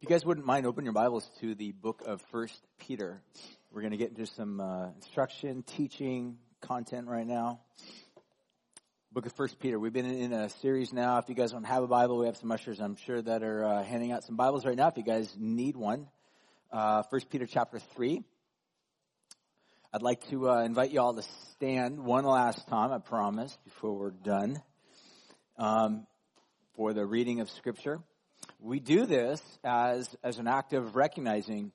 If 0.00 0.08
you 0.08 0.14
guys 0.14 0.24
wouldn't 0.24 0.46
mind, 0.46 0.64
open 0.64 0.84
your 0.84 0.94
Bibles 0.94 1.30
to 1.40 1.54
the 1.54 1.72
book 1.72 2.02
of 2.06 2.22
First 2.32 2.58
Peter. 2.78 3.20
We're 3.70 3.82
going 3.82 3.90
to 3.90 3.98
get 3.98 4.08
into 4.08 4.24
some 4.24 4.58
uh, 4.58 4.86
instruction, 4.96 5.62
teaching, 5.62 6.38
content 6.62 7.06
right 7.06 7.26
now. 7.26 7.60
Book 9.12 9.26
of 9.26 9.34
First 9.34 9.58
Peter. 9.58 9.78
We've 9.78 9.92
been 9.92 10.06
in 10.06 10.32
a 10.32 10.48
series 10.48 10.94
now. 10.94 11.18
If 11.18 11.28
you 11.28 11.34
guys 11.34 11.52
don't 11.52 11.64
have 11.64 11.82
a 11.82 11.86
Bible, 11.86 12.16
we 12.16 12.24
have 12.24 12.38
some 12.38 12.50
ushers, 12.50 12.80
I'm 12.80 12.96
sure, 12.96 13.20
that 13.20 13.42
are 13.42 13.62
uh, 13.62 13.82
handing 13.82 14.10
out 14.10 14.24
some 14.24 14.36
Bibles 14.36 14.64
right 14.64 14.74
now. 14.74 14.88
If 14.88 14.96
you 14.96 15.02
guys 15.02 15.36
need 15.38 15.76
one, 15.76 16.08
First 17.10 17.26
uh, 17.26 17.30
Peter 17.30 17.44
chapter 17.44 17.78
three. 17.94 18.24
I'd 19.92 20.00
like 20.00 20.26
to 20.30 20.48
uh, 20.48 20.62
invite 20.62 20.92
you 20.92 21.00
all 21.02 21.12
to 21.12 21.24
stand 21.52 22.02
one 22.02 22.24
last 22.24 22.66
time. 22.68 22.90
I 22.90 23.00
promise 23.00 23.54
before 23.64 23.92
we're 23.92 24.12
done 24.12 24.62
um, 25.58 26.06
for 26.74 26.94
the 26.94 27.04
reading 27.04 27.40
of 27.40 27.50
Scripture. 27.50 28.00
We 28.62 28.78
do 28.78 29.06
this 29.06 29.40
as, 29.64 30.08
as 30.22 30.38
an 30.38 30.46
act 30.46 30.74
of 30.74 30.94
recognizing 30.94 31.72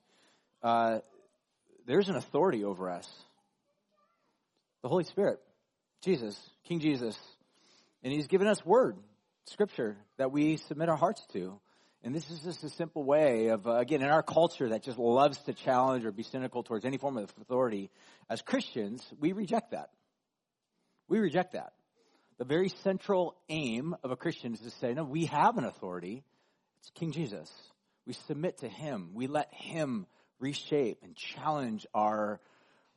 uh, 0.62 1.00
there's 1.84 2.08
an 2.08 2.14
authority 2.16 2.64
over 2.64 2.90
us. 2.90 3.08
The 4.82 4.88
Holy 4.88 5.04
Spirit, 5.04 5.40
Jesus, 6.02 6.38
King 6.68 6.78
Jesus. 6.78 7.18
And 8.04 8.12
He's 8.12 8.28
given 8.28 8.46
us 8.46 8.64
word, 8.64 8.96
Scripture, 9.46 9.96
that 10.16 10.30
we 10.30 10.58
submit 10.58 10.88
our 10.88 10.96
hearts 10.96 11.26
to. 11.32 11.58
And 12.04 12.14
this 12.14 12.30
is 12.30 12.40
just 12.40 12.62
a 12.62 12.70
simple 12.70 13.02
way 13.02 13.48
of, 13.48 13.66
uh, 13.66 13.78
again, 13.78 14.00
in 14.00 14.10
our 14.10 14.22
culture 14.22 14.68
that 14.68 14.84
just 14.84 14.98
loves 14.98 15.38
to 15.38 15.54
challenge 15.54 16.04
or 16.04 16.12
be 16.12 16.22
cynical 16.22 16.62
towards 16.62 16.84
any 16.84 16.98
form 16.98 17.18
of 17.18 17.32
authority, 17.40 17.90
as 18.30 18.42
Christians, 18.42 19.04
we 19.18 19.32
reject 19.32 19.72
that. 19.72 19.90
We 21.08 21.18
reject 21.18 21.54
that. 21.54 21.72
The 22.38 22.44
very 22.44 22.68
central 22.84 23.34
aim 23.48 23.96
of 24.04 24.12
a 24.12 24.16
Christian 24.16 24.54
is 24.54 24.60
to 24.60 24.70
say, 24.70 24.94
no, 24.94 25.02
we 25.02 25.26
have 25.26 25.58
an 25.58 25.64
authority 25.64 26.22
it's 26.86 26.92
King 26.96 27.10
Jesus. 27.10 27.52
We 28.06 28.12
submit 28.12 28.58
to 28.58 28.68
Him. 28.68 29.10
We 29.14 29.26
let 29.26 29.52
Him 29.52 30.06
reshape 30.38 30.98
and 31.02 31.16
challenge 31.16 31.84
our, 31.92 32.40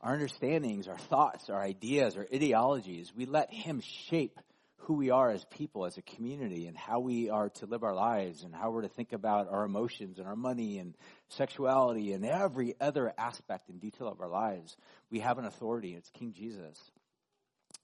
our 0.00 0.12
understandings, 0.12 0.86
our 0.86 0.96
thoughts, 0.96 1.50
our 1.50 1.60
ideas, 1.60 2.16
our 2.16 2.24
ideologies. 2.32 3.12
We 3.16 3.26
let 3.26 3.52
Him 3.52 3.80
shape 3.80 4.38
who 4.82 4.94
we 4.94 5.10
are 5.10 5.32
as 5.32 5.44
people, 5.46 5.86
as 5.86 5.98
a 5.98 6.02
community, 6.02 6.68
and 6.68 6.76
how 6.76 7.00
we 7.00 7.30
are 7.30 7.48
to 7.48 7.66
live 7.66 7.82
our 7.82 7.94
lives, 7.94 8.44
and 8.44 8.54
how 8.54 8.70
we're 8.70 8.82
to 8.82 8.88
think 8.88 9.12
about 9.12 9.48
our 9.50 9.64
emotions 9.64 10.20
and 10.20 10.28
our 10.28 10.36
money 10.36 10.78
and 10.78 10.96
sexuality 11.30 12.12
and 12.12 12.24
every 12.24 12.76
other 12.80 13.12
aspect 13.18 13.70
and 13.70 13.80
detail 13.80 14.06
of 14.06 14.20
our 14.20 14.28
lives. 14.28 14.76
We 15.10 15.18
have 15.18 15.38
an 15.38 15.46
authority. 15.46 15.96
It's 15.96 16.10
King 16.10 16.32
Jesus. 16.32 16.78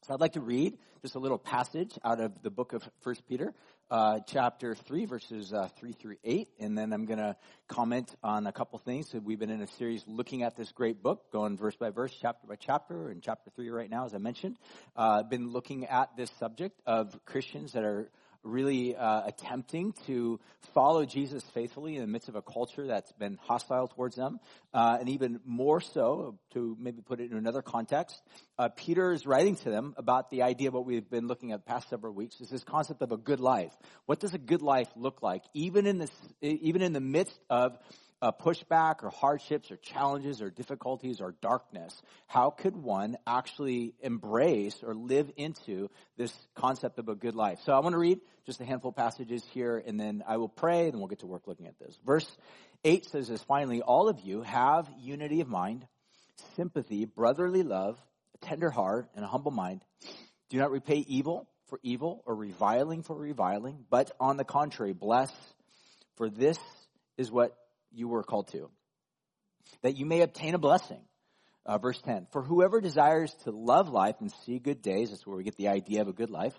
So 0.06 0.14
I'd 0.14 0.20
like 0.20 0.34
to 0.34 0.40
read 0.40 0.78
just 1.02 1.16
a 1.16 1.18
little 1.18 1.36
passage 1.36 1.98
out 2.04 2.20
of 2.20 2.40
the 2.44 2.50
book 2.50 2.74
of 2.74 2.88
First 3.00 3.26
Peter, 3.28 3.52
uh, 3.90 4.20
chapter 4.24 4.76
three, 4.76 5.04
verses 5.04 5.52
uh, 5.52 5.68
three 5.80 5.94
through 5.94 6.14
eight, 6.22 6.46
and 6.60 6.78
then 6.78 6.92
I'm 6.92 7.06
going 7.06 7.18
to 7.18 7.34
comment 7.66 8.14
on 8.22 8.46
a 8.46 8.52
couple 8.52 8.78
things. 8.78 9.10
So 9.10 9.18
we've 9.18 9.40
been 9.40 9.50
in 9.50 9.62
a 9.62 9.66
series 9.66 10.04
looking 10.06 10.44
at 10.44 10.54
this 10.54 10.70
great 10.70 11.02
book, 11.02 11.32
going 11.32 11.56
verse 11.56 11.74
by 11.74 11.90
verse, 11.90 12.16
chapter 12.20 12.46
by 12.46 12.54
chapter, 12.54 13.08
and 13.08 13.20
chapter 13.20 13.50
three 13.56 13.68
right 13.68 13.90
now, 13.90 14.06
as 14.06 14.14
I 14.14 14.18
mentioned. 14.18 14.58
Uh, 14.94 15.24
been 15.24 15.50
looking 15.50 15.86
at 15.86 16.16
this 16.16 16.30
subject 16.38 16.80
of 16.86 17.18
Christians 17.24 17.72
that 17.72 17.82
are 17.82 18.08
really 18.46 18.96
uh, 18.96 19.22
attempting 19.26 19.92
to 20.06 20.40
follow 20.74 21.04
Jesus 21.04 21.42
faithfully 21.54 21.96
in 21.96 22.00
the 22.00 22.06
midst 22.06 22.28
of 22.28 22.36
a 22.36 22.42
culture 22.42 22.86
that's 22.86 23.12
been 23.12 23.38
hostile 23.42 23.88
towards 23.88 24.16
them. 24.16 24.40
Uh, 24.72 24.98
and 25.00 25.08
even 25.08 25.40
more 25.44 25.80
so, 25.80 26.38
to 26.52 26.76
maybe 26.80 27.02
put 27.02 27.20
it 27.20 27.30
in 27.30 27.36
another 27.36 27.62
context, 27.62 28.20
uh, 28.58 28.68
Peter 28.68 29.12
is 29.12 29.26
writing 29.26 29.56
to 29.56 29.70
them 29.70 29.94
about 29.96 30.30
the 30.30 30.42
idea 30.42 30.68
of 30.68 30.74
what 30.74 30.86
we've 30.86 31.10
been 31.10 31.26
looking 31.26 31.52
at 31.52 31.64
the 31.64 31.70
past 31.70 31.88
several 31.88 32.12
weeks 32.12 32.40
is 32.40 32.50
this 32.50 32.64
concept 32.64 33.02
of 33.02 33.12
a 33.12 33.16
good 33.16 33.40
life. 33.40 33.72
What 34.06 34.20
does 34.20 34.34
a 34.34 34.38
good 34.38 34.62
life 34.62 34.88
look 34.96 35.22
like? 35.22 35.42
Even 35.54 35.86
in 35.86 35.98
this, 35.98 36.10
even 36.40 36.82
in 36.82 36.92
the 36.92 37.00
midst 37.00 37.38
of 37.50 37.78
uh, 38.22 38.32
pushback 38.32 39.02
or 39.02 39.10
hardships 39.10 39.70
or 39.70 39.76
challenges 39.76 40.40
or 40.40 40.50
difficulties 40.50 41.20
or 41.20 41.34
darkness, 41.40 42.00
how 42.26 42.50
could 42.50 42.76
one 42.76 43.16
actually 43.26 43.94
embrace 44.00 44.82
or 44.82 44.94
live 44.94 45.30
into 45.36 45.88
this 46.16 46.32
concept 46.54 46.98
of 46.98 47.08
a 47.08 47.14
good 47.14 47.34
life? 47.34 47.60
So 47.64 47.72
I 47.72 47.80
want 47.80 47.92
to 47.92 47.98
read 47.98 48.20
just 48.46 48.60
a 48.60 48.64
handful 48.64 48.90
of 48.90 48.96
passages 48.96 49.44
here 49.52 49.82
and 49.86 50.00
then 50.00 50.24
I 50.26 50.38
will 50.38 50.48
pray 50.48 50.88
and 50.88 50.98
we'll 50.98 51.08
get 51.08 51.20
to 51.20 51.26
work 51.26 51.42
looking 51.46 51.66
at 51.66 51.78
this. 51.78 51.98
Verse 52.04 52.30
8 52.84 53.04
says 53.06 53.28
this, 53.28 53.42
finally, 53.42 53.82
all 53.82 54.08
of 54.08 54.20
you 54.20 54.42
have 54.42 54.88
unity 54.98 55.40
of 55.40 55.48
mind, 55.48 55.86
sympathy, 56.54 57.04
brotherly 57.04 57.62
love, 57.62 57.98
a 58.34 58.46
tender 58.46 58.70
heart, 58.70 59.08
and 59.14 59.24
a 59.24 59.28
humble 59.28 59.50
mind. 59.50 59.82
Do 60.48 60.58
not 60.58 60.70
repay 60.70 61.04
evil 61.08 61.48
for 61.68 61.80
evil 61.82 62.22
or 62.26 62.34
reviling 62.34 63.02
for 63.02 63.16
reviling, 63.16 63.84
but 63.90 64.12
on 64.20 64.36
the 64.36 64.44
contrary, 64.44 64.92
bless, 64.92 65.32
for 66.16 66.30
this 66.30 66.58
is 67.18 67.30
what 67.30 67.56
you 67.96 68.08
were 68.08 68.22
called 68.22 68.48
to, 68.52 68.70
that 69.82 69.96
you 69.96 70.06
may 70.06 70.20
obtain 70.20 70.54
a 70.54 70.58
blessing. 70.58 71.00
Uh, 71.64 71.78
verse 71.78 72.00
10 72.04 72.28
For 72.32 72.42
whoever 72.42 72.80
desires 72.80 73.34
to 73.42 73.50
love 73.50 73.88
life 73.88 74.16
and 74.20 74.30
see 74.44 74.58
good 74.58 74.82
days, 74.82 75.10
that's 75.10 75.26
where 75.26 75.36
we 75.36 75.42
get 75.42 75.56
the 75.56 75.68
idea 75.68 76.00
of 76.00 76.08
a 76.08 76.12
good 76.12 76.30
life, 76.30 76.54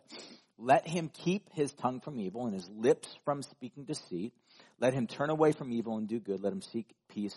let 0.57 0.87
him 0.87 1.09
keep 1.23 1.53
his 1.53 1.71
tongue 1.73 2.01
from 2.01 2.19
evil 2.19 2.45
and 2.45 2.53
his 2.53 2.67
lips 2.69 3.07
from 3.23 3.43
speaking 3.43 3.85
deceit. 3.85 4.33
Let 4.79 4.93
him 4.93 5.05
turn 5.05 5.29
away 5.29 5.51
from 5.51 5.71
evil 5.71 5.97
and 5.97 6.07
do 6.07 6.19
good. 6.19 6.41
Let 6.41 6.51
him 6.51 6.61
seek 6.61 6.87
peace 7.09 7.35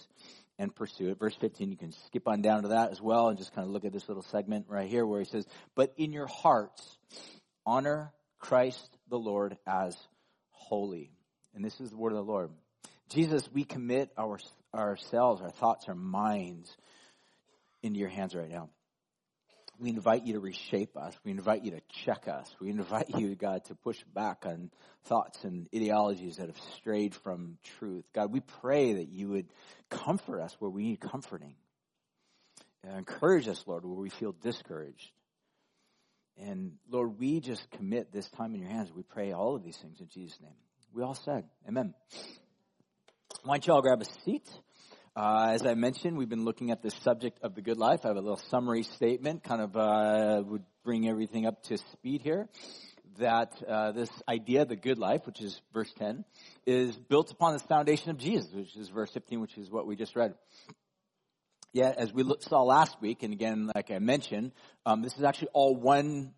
and 0.59 0.75
pursue 0.75 1.11
it. 1.11 1.19
Verse 1.19 1.37
15, 1.39 1.71
you 1.71 1.77
can 1.77 1.93
skip 2.07 2.27
on 2.27 2.41
down 2.41 2.63
to 2.63 2.69
that 2.69 2.91
as 2.91 3.01
well 3.01 3.29
and 3.29 3.39
just 3.39 3.55
kind 3.55 3.67
of 3.67 3.73
look 3.73 3.85
at 3.85 3.93
this 3.93 4.09
little 4.09 4.23
segment 4.23 4.67
right 4.69 4.89
here 4.89 5.05
where 5.05 5.21
he 5.21 5.27
says, 5.27 5.47
But 5.75 5.93
in 5.97 6.13
your 6.13 6.27
hearts, 6.27 6.99
honor 7.67 8.13
Christ 8.39 8.89
the 9.09 9.19
Lord 9.19 9.59
as 9.67 9.97
holy. 10.51 11.11
And 11.55 11.65
this 11.65 11.79
is 11.81 11.91
the 11.91 11.97
word 11.97 12.13
of 12.13 12.17
the 12.17 12.33
Lord. 12.33 12.51
Jesus, 13.11 13.49
we 13.53 13.65
commit 13.65 14.11
our, 14.17 14.39
ourselves, 14.75 15.43
our 15.43 15.51
thoughts, 15.51 15.87
our 15.89 15.97
minds 15.97 16.75
into 17.83 17.99
your 17.99 18.09
hands 18.09 18.35
right 18.35 18.49
now. 18.49 18.71
We 19.81 19.89
invite 19.89 20.27
you 20.27 20.35
to 20.35 20.41
reshape 20.41 20.97
us. 20.97 21.15
We 21.25 21.33
invite 21.33 21.65
you 21.65 21.73
to 21.73 21.81
check 22.05 22.29
us. 22.29 22.55
We 22.61 22.71
invite 22.71 23.09
you, 23.19 23.35
God, 23.35 23.65
to 23.65 23.75
push 23.75 23.99
back 24.15 24.45
on 24.45 24.71
thoughts 25.07 25.43
and 25.43 25.69
ideologies 25.75 26.37
that 26.37 26.47
have 26.47 26.61
strayed 26.77 27.15
from 27.15 27.57
truth. 27.79 28.05
God, 28.15 28.31
we 28.31 28.41
pray 28.41 28.93
that 28.93 29.09
you 29.09 29.29
would 29.31 29.47
comfort 29.89 30.41
us 30.41 30.55
where 30.59 30.71
we 30.71 30.83
need 30.83 31.01
comforting. 31.01 31.55
And 32.85 32.97
encourage 32.97 33.49
us, 33.49 33.63
Lord, 33.67 33.85
where 33.85 33.95
we 33.95 34.11
feel 34.11 34.33
discouraged. 34.33 35.11
And 36.39 36.73
Lord, 36.91 37.19
we 37.19 37.41
just 37.41 37.71
commit 37.73 38.13
this 38.13 38.29
time 38.31 38.55
in 38.55 38.61
your 38.61 38.71
hands. 38.71 38.93
We 38.95 39.03
pray 39.03 39.33
all 39.33 39.57
of 39.57 39.65
these 39.65 39.77
things 39.79 40.01
in 40.01 40.09
Jesus' 40.09 40.39
name. 40.41 40.53
We 40.93 41.03
all 41.03 41.15
said, 41.15 41.45
Amen. 41.67 41.95
Why 43.43 43.55
don't 43.55 43.67
you 43.67 43.73
all 43.73 43.81
grab 43.81 44.03
a 44.03 44.25
seat? 44.25 44.47
Uh, 45.17 45.53
as 45.55 45.65
I 45.65 45.73
mentioned, 45.73 46.19
we've 46.19 46.29
been 46.29 46.45
looking 46.45 46.71
at 46.71 46.83
the 46.83 46.91
subject 46.91 47.39
of 47.43 47.55
the 47.55 47.63
good 47.63 47.79
life. 47.79 48.01
I 48.05 48.09
have 48.09 48.19
a 48.19 48.21
little 48.21 48.41
summary 48.51 48.83
statement, 48.83 49.43
kind 49.45 49.63
of 49.63 49.75
uh, 49.77 50.43
would 50.45 50.63
bring 50.85 51.09
everything 51.09 51.47
up 51.47 51.63
to 51.65 51.79
speed 51.79 52.21
here. 52.21 52.51
That 53.19 53.55
uh, 53.67 53.93
this 53.93 54.11
idea, 54.29 54.67
the 54.67 54.77
good 54.77 54.99
life, 54.99 55.23
which 55.25 55.41
is 55.41 55.59
verse 55.73 55.91
10, 55.99 56.23
is 56.67 56.95
built 56.95 57.31
upon 57.31 57.55
this 57.55 57.63
foundation 57.63 58.11
of 58.11 58.19
Jesus, 58.19 58.53
which 58.53 58.77
is 58.77 58.91
verse 58.91 59.11
15, 59.13 59.41
which 59.41 59.57
is 59.57 59.71
what 59.71 59.87
we 59.87 59.97
just 59.97 60.15
read. 60.15 60.35
Yeah, 61.73 61.95
as 61.97 62.13
we 62.13 62.31
saw 62.41 62.63
last 62.63 63.01
week, 63.01 63.23
and 63.23 63.33
again, 63.33 63.71
like 63.75 63.91
I 63.91 64.01
mentioned, 64.01 64.53
um, 64.85 65.01
this 65.01 65.17
is 65.17 65.25
actually 65.25 65.49
all 65.55 65.75
one 65.75 66.35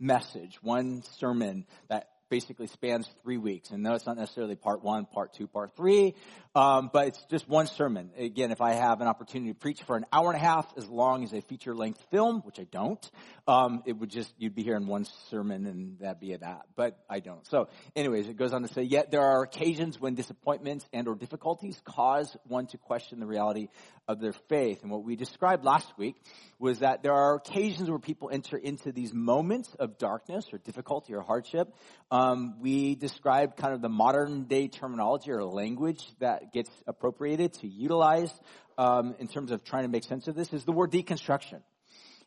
message, 0.00 0.58
one 0.62 1.02
sermon 1.18 1.66
that 1.90 2.08
basically 2.28 2.66
spans 2.66 3.08
three 3.22 3.36
weeks. 3.36 3.70
And 3.70 3.82
no, 3.82 3.94
it's 3.94 4.06
not 4.06 4.16
necessarily 4.16 4.56
part 4.56 4.82
one, 4.82 5.06
part 5.06 5.32
two, 5.34 5.46
part 5.46 5.76
three, 5.76 6.14
um, 6.54 6.90
but 6.92 7.08
it's 7.08 7.24
just 7.30 7.48
one 7.48 7.66
sermon. 7.66 8.10
Again, 8.16 8.50
if 8.50 8.60
I 8.60 8.72
have 8.72 9.00
an 9.00 9.08
opportunity 9.08 9.52
to 9.52 9.58
preach 9.58 9.82
for 9.82 9.96
an 9.96 10.06
hour 10.12 10.32
and 10.32 10.36
a 10.36 10.44
half, 10.44 10.66
as 10.76 10.88
long 10.88 11.24
as 11.24 11.32
a 11.32 11.40
feature 11.42 11.74
length 11.74 12.04
film, 12.10 12.40
which 12.40 12.58
I 12.58 12.64
don't, 12.64 13.10
um, 13.46 13.82
it 13.86 13.92
would 13.92 14.10
just 14.10 14.32
you'd 14.38 14.54
be 14.54 14.62
here 14.62 14.76
in 14.76 14.86
one 14.86 15.06
sermon 15.30 15.66
and 15.66 15.98
that'd 16.00 16.20
be 16.20 16.34
that. 16.34 16.66
But 16.74 16.98
I 17.08 17.20
don't. 17.20 17.46
So, 17.46 17.68
anyways, 17.94 18.28
it 18.28 18.36
goes 18.36 18.52
on 18.52 18.62
to 18.62 18.68
say, 18.68 18.82
yet 18.82 19.10
there 19.10 19.22
are 19.22 19.42
occasions 19.42 20.00
when 20.00 20.14
disappointments 20.14 20.86
and 20.92 21.08
or 21.08 21.14
difficulties 21.14 21.80
cause 21.84 22.36
one 22.44 22.66
to 22.68 22.78
question 22.78 23.20
the 23.20 23.26
reality 23.26 23.68
of 24.08 24.20
their 24.20 24.32
faith. 24.48 24.82
And 24.82 24.90
what 24.90 25.04
we 25.04 25.16
described 25.16 25.64
last 25.64 25.92
week 25.98 26.16
was 26.58 26.78
that 26.80 27.02
there 27.02 27.12
are 27.12 27.34
occasions 27.34 27.90
where 27.90 27.98
people 27.98 28.30
enter 28.32 28.56
into 28.56 28.92
these 28.92 29.12
moments 29.12 29.74
of 29.78 29.98
darkness 29.98 30.46
or 30.52 30.58
difficulty 30.58 31.14
or 31.14 31.22
hardship. 31.22 31.74
Um, 32.10 32.56
we 32.60 32.94
described 32.94 33.56
kind 33.56 33.74
of 33.74 33.82
the 33.82 33.88
modern 33.88 34.44
day 34.44 34.68
terminology 34.68 35.30
or 35.30 35.44
language 35.44 36.04
that 36.20 36.52
gets 36.52 36.70
appropriated 36.86 37.54
to 37.54 37.68
utilize 37.68 38.32
um, 38.78 39.14
in 39.18 39.28
terms 39.28 39.50
of 39.50 39.64
trying 39.64 39.84
to 39.84 39.88
make 39.88 40.04
sense 40.04 40.28
of 40.28 40.34
this 40.34 40.52
is 40.52 40.64
the 40.64 40.72
word 40.72 40.92
deconstruction. 40.92 41.60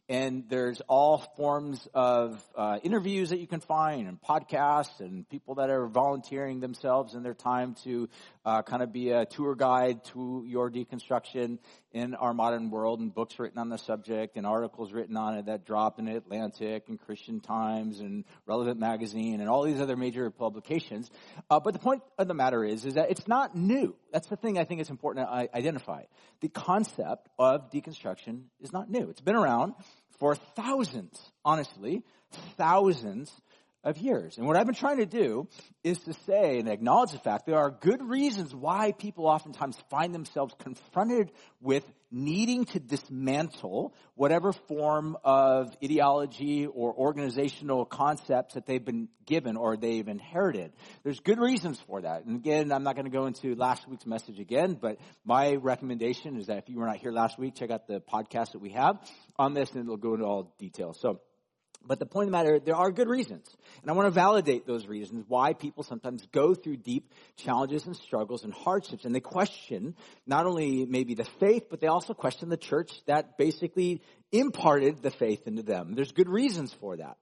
And 0.09 0.45
there's 0.49 0.81
all 0.87 1.19
forms 1.37 1.87
of 1.93 2.43
uh, 2.55 2.79
interviews 2.81 3.29
that 3.29 3.37
you 3.37 3.45
can 3.45 3.59
find 3.59 4.07
and 4.07 4.19
podcasts 4.19 4.99
and 4.99 5.29
people 5.29 5.55
that 5.55 5.69
are 5.69 5.85
volunteering 5.85 6.59
themselves 6.59 7.13
and 7.13 7.23
their 7.23 7.35
time 7.35 7.75
to 7.83 8.09
uh, 8.43 8.63
kind 8.63 8.81
of 8.81 8.91
be 8.91 9.11
a 9.11 9.25
tour 9.25 9.53
guide 9.53 10.03
to 10.03 10.43
your 10.47 10.71
deconstruction 10.71 11.59
in 11.91 12.15
our 12.15 12.33
modern 12.33 12.71
world 12.71 12.99
and 12.99 13.13
books 13.13 13.37
written 13.37 13.59
on 13.59 13.69
the 13.69 13.77
subject 13.77 14.35
and 14.35 14.47
articles 14.47 14.91
written 14.91 15.15
on 15.15 15.37
it 15.37 15.45
that 15.45 15.65
drop 15.65 15.99
in 15.99 16.07
Atlantic 16.07 16.85
and 16.87 16.99
Christian 16.99 17.39
Times 17.39 17.99
and 17.99 18.25
Relevant 18.47 18.79
Magazine 18.79 19.41
and 19.41 19.49
all 19.49 19.63
these 19.63 19.79
other 19.79 19.95
major 19.95 20.31
publications. 20.31 21.09
Uh, 21.51 21.59
but 21.59 21.73
the 21.73 21.79
point 21.79 22.01
of 22.17 22.27
the 22.27 22.33
matter 22.33 22.63
is, 22.63 22.83
is 22.83 22.95
that 22.95 23.11
it's 23.11 23.27
not 23.27 23.55
new. 23.55 23.95
That's 24.11 24.27
the 24.27 24.37
thing 24.37 24.57
I 24.57 24.63
think 24.63 24.81
it's 24.81 24.89
important 24.89 25.27
to 25.27 25.55
identify. 25.55 26.03
The 26.41 26.49
concept 26.49 27.27
of 27.37 27.69
deconstruction 27.71 28.43
is 28.59 28.73
not 28.73 28.89
new. 28.89 29.09
It's 29.09 29.21
been 29.21 29.35
around 29.35 29.73
for 30.19 30.35
thousands, 30.35 31.31
honestly, 31.43 32.03
thousands 32.57 33.31
of 33.83 33.97
years. 33.97 34.37
And 34.37 34.45
what 34.45 34.57
I've 34.57 34.65
been 34.65 34.75
trying 34.75 34.97
to 34.97 35.05
do 35.05 35.47
is 35.83 35.99
to 35.99 36.13
say 36.25 36.59
and 36.59 36.67
acknowledge 36.67 37.11
the 37.11 37.19
fact 37.19 37.45
there 37.45 37.57
are 37.57 37.71
good 37.71 38.01
reasons 38.01 38.53
why 38.53 38.91
people 38.91 39.25
oftentimes 39.25 39.77
find 39.89 40.13
themselves 40.13 40.53
confronted 40.59 41.31
with 41.61 41.89
needing 42.11 42.65
to 42.65 42.79
dismantle 42.79 43.93
whatever 44.15 44.51
form 44.51 45.15
of 45.23 45.75
ideology 45.83 46.65
or 46.65 46.93
organizational 46.93 47.85
concepts 47.85 48.55
that 48.55 48.65
they've 48.65 48.83
been 48.83 49.07
given 49.25 49.55
or 49.55 49.77
they've 49.77 50.07
inherited. 50.07 50.73
There's 51.03 51.19
good 51.19 51.39
reasons 51.39 51.79
for 51.87 52.01
that. 52.01 52.25
And 52.25 52.37
again, 52.37 52.71
I'm 52.71 52.83
not 52.83 52.95
going 52.95 53.05
to 53.05 53.11
go 53.11 53.27
into 53.27 53.55
last 53.55 53.87
week's 53.87 54.05
message 54.05 54.39
again, 54.39 54.77
but 54.81 54.97
my 55.23 55.53
recommendation 55.53 56.35
is 56.35 56.47
that 56.47 56.57
if 56.57 56.67
you 56.67 56.79
were 56.79 56.87
not 56.87 56.97
here 56.97 57.11
last 57.11 57.37
week, 57.37 57.55
check 57.55 57.69
out 57.69 57.87
the 57.87 58.01
podcast 58.01 58.53
that 58.53 58.59
we 58.59 58.71
have 58.71 58.97
on 59.37 59.53
this 59.53 59.71
and 59.71 59.83
it'll 59.83 59.97
go 59.97 60.15
into 60.15 60.25
all 60.25 60.53
details. 60.57 60.99
So, 60.99 61.21
but 61.85 61.99
the 61.99 62.05
point 62.05 62.25
of 62.25 62.31
the 62.31 62.37
matter, 62.37 62.59
there 62.59 62.75
are 62.75 62.91
good 62.91 63.07
reasons. 63.07 63.45
And 63.81 63.89
I 63.89 63.93
want 63.93 64.07
to 64.07 64.11
validate 64.11 64.67
those 64.67 64.85
reasons 64.85 65.25
why 65.27 65.53
people 65.53 65.83
sometimes 65.83 66.25
go 66.31 66.53
through 66.53 66.77
deep 66.77 67.13
challenges 67.37 67.85
and 67.85 67.95
struggles 67.95 68.43
and 68.43 68.53
hardships. 68.53 69.05
And 69.05 69.15
they 69.15 69.19
question 69.21 69.95
not 70.27 70.45
only 70.45 70.85
maybe 70.85 71.15
the 71.15 71.27
faith, 71.39 71.63
but 71.69 71.79
they 71.81 71.87
also 71.87 72.13
question 72.13 72.49
the 72.49 72.57
church 72.57 72.91
that 73.07 73.37
basically 73.37 74.01
imparted 74.31 75.01
the 75.01 75.11
faith 75.11 75.47
into 75.47 75.63
them. 75.63 75.95
There's 75.95 76.11
good 76.11 76.29
reasons 76.29 76.73
for 76.73 76.97
that. 76.97 77.17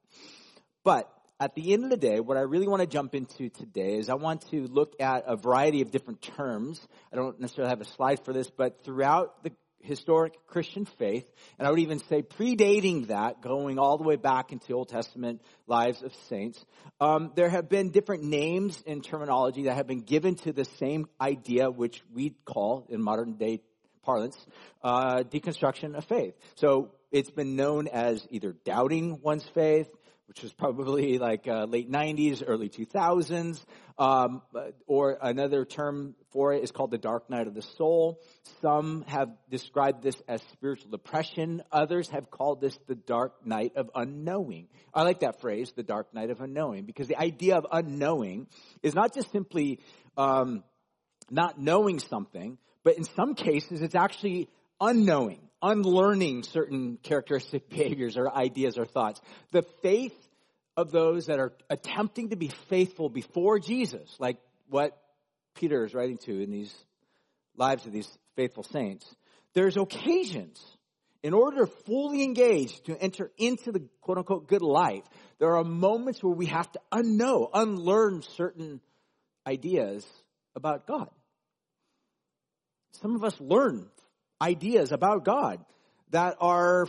But 0.83 1.09
at 1.39 1.53
the 1.53 1.73
end 1.73 1.83
of 1.83 1.89
the 1.89 1.97
day, 1.97 2.19
what 2.19 2.37
I 2.37 2.41
really 2.41 2.67
want 2.67 2.81
to 2.81 2.87
jump 2.87 3.13
into 3.13 3.49
today 3.49 3.97
is 3.97 4.09
I 4.09 4.15
want 4.15 4.49
to 4.49 4.63
look 4.63 4.95
at 4.99 5.23
a 5.27 5.35
variety 5.35 5.81
of 5.81 5.91
different 5.91 6.21
terms. 6.21 6.85
I 7.13 7.15
don't 7.15 7.39
necessarily 7.39 7.69
have 7.69 7.81
a 7.81 7.85
slide 7.85 8.25
for 8.25 8.33
this, 8.33 8.49
but 8.49 8.83
throughout 8.83 9.43
the 9.43 9.51
historic 9.87 10.33
Christian 10.47 10.85
faith, 10.85 11.25
and 11.57 11.67
I 11.67 11.71
would 11.71 11.79
even 11.79 11.99
say 11.99 12.21
predating 12.21 13.07
that, 13.07 13.41
going 13.41 13.79
all 13.79 13.97
the 13.97 14.03
way 14.03 14.17
back 14.17 14.51
into 14.51 14.73
Old 14.73 14.89
Testament 14.89 15.41
lives 15.65 16.03
of 16.03 16.13
saints, 16.29 16.63
um, 17.01 17.31
there 17.35 17.49
have 17.49 17.69
been 17.69 17.89
different 17.91 18.23
names 18.23 18.83
and 18.85 19.03
terminology 19.03 19.63
that 19.63 19.75
have 19.75 19.87
been 19.87 20.01
given 20.01 20.35
to 20.35 20.53
the 20.53 20.65
same 20.77 21.07
idea, 21.19 21.71
which 21.71 22.03
we 22.13 22.35
call 22.45 22.85
in 22.89 23.01
modern 23.01 23.37
day 23.37 23.61
parlance, 24.03 24.37
uh, 24.83 25.23
deconstruction 25.23 25.95
of 25.95 26.05
faith. 26.05 26.33
So 26.55 26.91
it's 27.11 27.31
been 27.31 27.55
known 27.55 27.87
as 27.87 28.25
either 28.29 28.55
doubting 28.65 29.19
one's 29.21 29.45
faith, 29.53 29.87
which 30.27 30.43
was 30.43 30.53
probably 30.53 31.17
like 31.17 31.47
uh, 31.47 31.65
late 31.65 31.91
90s, 31.91 32.43
early 32.45 32.69
2000s. 32.69 33.63
Um, 33.99 34.43
or 34.85 35.17
another 35.19 35.65
term 35.65 36.13
for 36.31 36.53
it 36.53 36.63
is 36.63 36.69
called 36.69 36.91
the 36.91 36.99
dark 36.99 37.31
night 37.31 37.47
of 37.47 37.55
the 37.55 37.63
soul. 37.63 38.21
Some 38.61 39.05
have 39.07 39.29
described 39.49 40.03
this 40.03 40.15
as 40.27 40.39
spiritual 40.53 40.91
depression. 40.91 41.63
Others 41.71 42.09
have 42.09 42.29
called 42.29 42.61
this 42.61 42.77
the 42.87 42.93
dark 42.93 43.43
night 43.43 43.73
of 43.75 43.89
unknowing. 43.95 44.67
I 44.93 45.01
like 45.01 45.21
that 45.21 45.41
phrase, 45.41 45.73
the 45.75 45.81
dark 45.81 46.13
night 46.13 46.29
of 46.29 46.41
unknowing, 46.41 46.85
because 46.85 47.07
the 47.07 47.19
idea 47.19 47.55
of 47.55 47.65
unknowing 47.71 48.47
is 48.83 48.93
not 48.93 49.15
just 49.15 49.31
simply 49.31 49.79
um, 50.15 50.63
not 51.31 51.59
knowing 51.59 51.97
something, 51.99 52.59
but 52.83 52.97
in 52.97 53.03
some 53.03 53.33
cases 53.33 53.81
it's 53.81 53.95
actually 53.95 54.47
unknowing 54.79 55.46
unlearning 55.61 56.43
certain 56.43 56.97
characteristic 57.01 57.69
behaviors 57.69 58.17
or 58.17 58.33
ideas 58.33 58.77
or 58.77 58.85
thoughts. 58.85 59.21
The 59.51 59.63
faith 59.81 60.15
of 60.75 60.91
those 60.91 61.25
that 61.25 61.39
are 61.39 61.53
attempting 61.69 62.29
to 62.29 62.35
be 62.35 62.51
faithful 62.69 63.09
before 63.09 63.59
Jesus, 63.59 64.15
like 64.19 64.37
what 64.69 64.97
Peter 65.55 65.83
is 65.85 65.93
writing 65.93 66.17
to 66.25 66.43
in 66.43 66.51
these 66.51 66.73
lives 67.55 67.85
of 67.85 67.91
these 67.91 68.09
faithful 68.35 68.63
saints, 68.63 69.05
there's 69.53 69.75
occasions 69.75 70.63
in 71.23 71.33
order 71.33 71.65
to 71.65 71.71
fully 71.85 72.23
engage, 72.23 72.79
to 72.83 72.95
enter 73.01 73.31
into 73.37 73.71
the 73.71 73.83
quote 74.01 74.17
unquote 74.17 74.47
good 74.47 74.61
life, 74.61 75.03
there 75.39 75.55
are 75.55 75.63
moments 75.63 76.23
where 76.23 76.33
we 76.33 76.45
have 76.45 76.71
to 76.71 76.79
unknow, 76.91 77.49
unlearn 77.53 78.21
certain 78.21 78.79
ideas 79.45 80.05
about 80.55 80.87
God. 80.87 81.09
Some 83.01 83.15
of 83.15 83.23
us 83.23 83.35
learn 83.39 83.87
ideas 84.41 84.91
about 84.91 85.25
God 85.25 85.63
that 86.11 86.37
are 86.39 86.87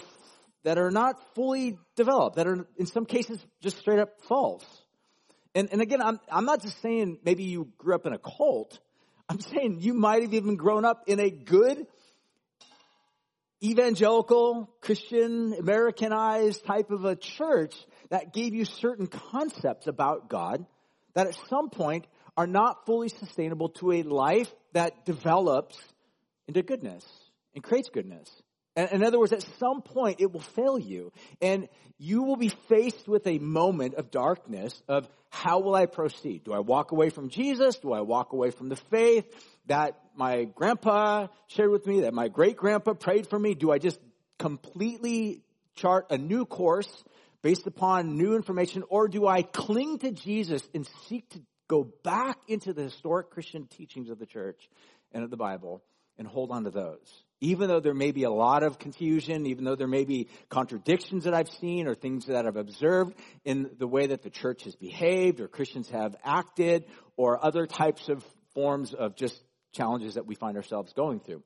that 0.65 0.79
are 0.79 0.91
not 0.91 1.17
fully 1.35 1.79
developed, 1.97 2.37
that 2.37 2.47
are 2.47 2.67
in 2.77 2.87
some 2.87 3.07
cases 3.07 3.39
just 3.63 3.79
straight 3.79 4.01
up 4.01 4.21
false. 4.29 4.65
And, 5.55 5.69
and 5.73 5.81
again, 5.81 6.03
I'm, 6.03 6.21
I'm 6.31 6.45
not 6.45 6.63
just 6.63 6.81
saying 6.83 7.19
maybe 7.25 7.45
you 7.45 7.73
grew 7.79 7.95
up 7.95 8.07
in 8.07 8.13
a 8.13 8.19
cult. 8.19 8.79
I'm 9.29 9.41
saying 9.41 9.79
you 9.81 9.95
might 9.95 10.23
have 10.23 10.35
even 10.35 10.57
grown 10.57 10.85
up 10.85 11.05
in 11.07 11.21
a 11.21 11.31
good 11.31 11.87
evangelical, 13.63 14.71
Christian, 14.81 15.55
Americanized 15.59 16.65
type 16.65 16.91
of 16.91 17.05
a 17.05 17.17
church 17.17 17.75
that 18.11 18.33
gave 18.33 18.55
you 18.55 18.65
certain 18.65 19.07
concepts 19.07 19.87
about 19.87 20.29
God 20.29 20.65
that 21.15 21.27
at 21.27 21.37
some 21.49 21.71
point 21.71 22.07
are 22.37 22.47
not 22.47 22.87
fully 22.87 23.09
sustainable 23.09 23.71
to 23.71 23.93
a 23.93 24.03
life 24.03 24.53
that 24.73 25.05
develops 25.05 25.77
into 26.47 26.63
goodness 26.63 27.05
and 27.59 27.65
creates 27.65 27.89
goodness. 27.89 28.31
In 28.77 29.03
other 29.03 29.19
words, 29.19 29.33
at 29.33 29.45
some 29.59 29.83
point 29.83 30.21
it 30.21 30.33
will 30.33 30.39
fail 30.39 30.79
you 30.79 31.13
and 31.43 31.69
you 31.99 32.23
will 32.23 32.37
be 32.37 32.53
faced 32.69 33.09
with 33.09 33.27
a 33.27 33.41
moment 33.41 33.97
of 33.97 34.13
darkness 34.13 34.81
of 34.87 35.09
how 35.31 35.59
will 35.59 35.75
I 35.75 35.87
proceed? 35.87 36.45
Do 36.45 36.53
I 36.53 36.61
walk 36.61 36.93
away 36.93 37.11
from 37.11 37.29
Jesus? 37.29 37.77
Do 37.79 37.93
I 37.93 38.03
walk 38.03 38.33
away 38.33 38.53
from 38.53 38.69
the 38.69 38.77
faith 38.77 39.25
that 39.67 39.99
my 40.15 40.45
grandpa 40.45 41.27
shared 41.49 41.73
with 41.73 41.85
me, 41.85 42.03
that 42.03 42.15
my 42.15 42.29
great 42.29 42.57
grandpa 42.57 42.95
prayed 42.95 43.27
for 43.27 43.37
me? 43.37 43.55
Do 43.55 43.73
I 43.73 43.79
just 43.79 43.99
completely 44.39 45.43
chart 45.75 46.07
a 46.11 46.17
new 46.17 46.45
course 46.45 47.03
based 47.43 47.67
upon 47.67 48.17
new 48.17 48.37
information 48.37 48.85
or 48.89 49.09
do 49.09 49.27
I 49.27 49.43
cling 49.43 49.99
to 49.99 50.13
Jesus 50.13 50.63
and 50.73 50.89
seek 51.09 51.29
to 51.31 51.41
go 51.67 51.83
back 52.05 52.39
into 52.47 52.73
the 52.73 52.85
historic 52.85 53.31
Christian 53.31 53.67
teachings 53.67 54.11
of 54.11 54.21
the 54.21 54.27
church 54.27 54.71
and 55.11 55.25
of 55.25 55.31
the 55.31 55.37
Bible 55.37 55.83
and 56.17 56.29
hold 56.29 56.53
on 56.53 56.63
to 56.63 56.71
those? 56.71 57.25
Even 57.41 57.69
though 57.69 57.81
there 57.81 57.95
may 57.95 58.13
be 58.13 58.25
a 58.25 58.31
lot 58.31 58.63
of 58.63 58.79
confusion, 58.79 59.47
even 59.47 59.65
though 59.65 59.77
there 59.77 59.89
may 59.89 60.05
be 60.05 60.29
contradictions 60.49 61.25
that 61.25 61.35
I've 61.35 61.49
seen 61.49 61.87
or 61.87 61.95
things 61.95 62.27
that 62.27 62.47
I've 62.47 62.57
observed 62.57 63.15
in 63.45 63.71
the 63.79 63.87
way 63.87 64.09
that 64.09 64.23
the 64.23 64.31
church 64.31 64.65
has 64.65 64.75
behaved 64.75 65.41
or 65.41 65.49
Christians 65.49 65.89
have 65.91 66.17
acted 66.25 66.85
or 67.17 67.45
other 67.45 67.67
types 67.67 68.09
of 68.09 68.25
forms 68.55 68.95
of 68.95 69.17
just 69.17 69.41
challenges 69.73 70.15
that 70.15 70.27
we 70.27 70.35
find 70.35 70.57
ourselves 70.57 70.93
going 70.93 71.21
through. 71.21 71.43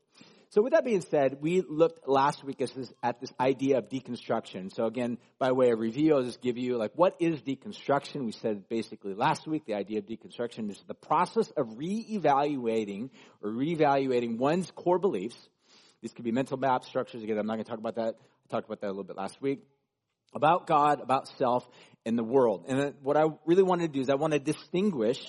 So 0.50 0.62
with 0.62 0.72
that 0.74 0.84
being 0.84 1.00
said, 1.00 1.38
we 1.40 1.62
looked 1.62 2.06
last 2.06 2.44
week 2.44 2.60
at 2.60 3.20
this 3.20 3.32
idea 3.40 3.78
of 3.78 3.88
deconstruction. 3.88 4.70
So 4.74 4.84
again, 4.84 5.16
by 5.38 5.52
way 5.52 5.70
of 5.70 5.78
review, 5.78 6.14
I'll 6.14 6.24
just 6.24 6.42
give 6.42 6.58
you 6.58 6.76
like, 6.76 6.92
what 6.94 7.16
is 7.20 7.40
deconstruction? 7.40 8.26
We 8.26 8.32
said 8.32 8.68
basically 8.68 9.14
last 9.14 9.46
week, 9.46 9.64
the 9.64 9.72
idea 9.72 10.00
of 10.00 10.04
deconstruction 10.04 10.70
is 10.70 10.82
the 10.86 10.92
process 10.94 11.50
of 11.56 11.78
re-evaluating 11.78 13.10
or 13.42 13.50
re-evaluating 13.50 14.36
one's 14.36 14.70
core 14.72 14.98
beliefs 14.98 15.36
these 16.02 16.12
could 16.12 16.24
be 16.24 16.32
mental 16.32 16.56
map 16.56 16.84
structures. 16.84 17.22
Again, 17.22 17.38
I'm 17.38 17.46
not 17.46 17.54
going 17.54 17.64
to 17.64 17.70
talk 17.70 17.78
about 17.78 17.94
that. 17.94 18.16
I 18.16 18.50
talked 18.50 18.66
about 18.66 18.80
that 18.80 18.88
a 18.88 18.94
little 18.94 19.04
bit 19.04 19.16
last 19.16 19.40
week. 19.40 19.60
About 20.34 20.66
God, 20.66 21.00
about 21.00 21.28
self, 21.38 21.66
and 22.04 22.18
the 22.18 22.24
world. 22.24 22.64
And 22.66 22.94
what 23.02 23.16
I 23.16 23.24
really 23.46 23.62
wanted 23.62 23.92
to 23.92 23.92
do 23.92 24.00
is 24.00 24.10
I 24.10 24.14
want 24.14 24.32
to 24.32 24.38
distinguish 24.38 25.20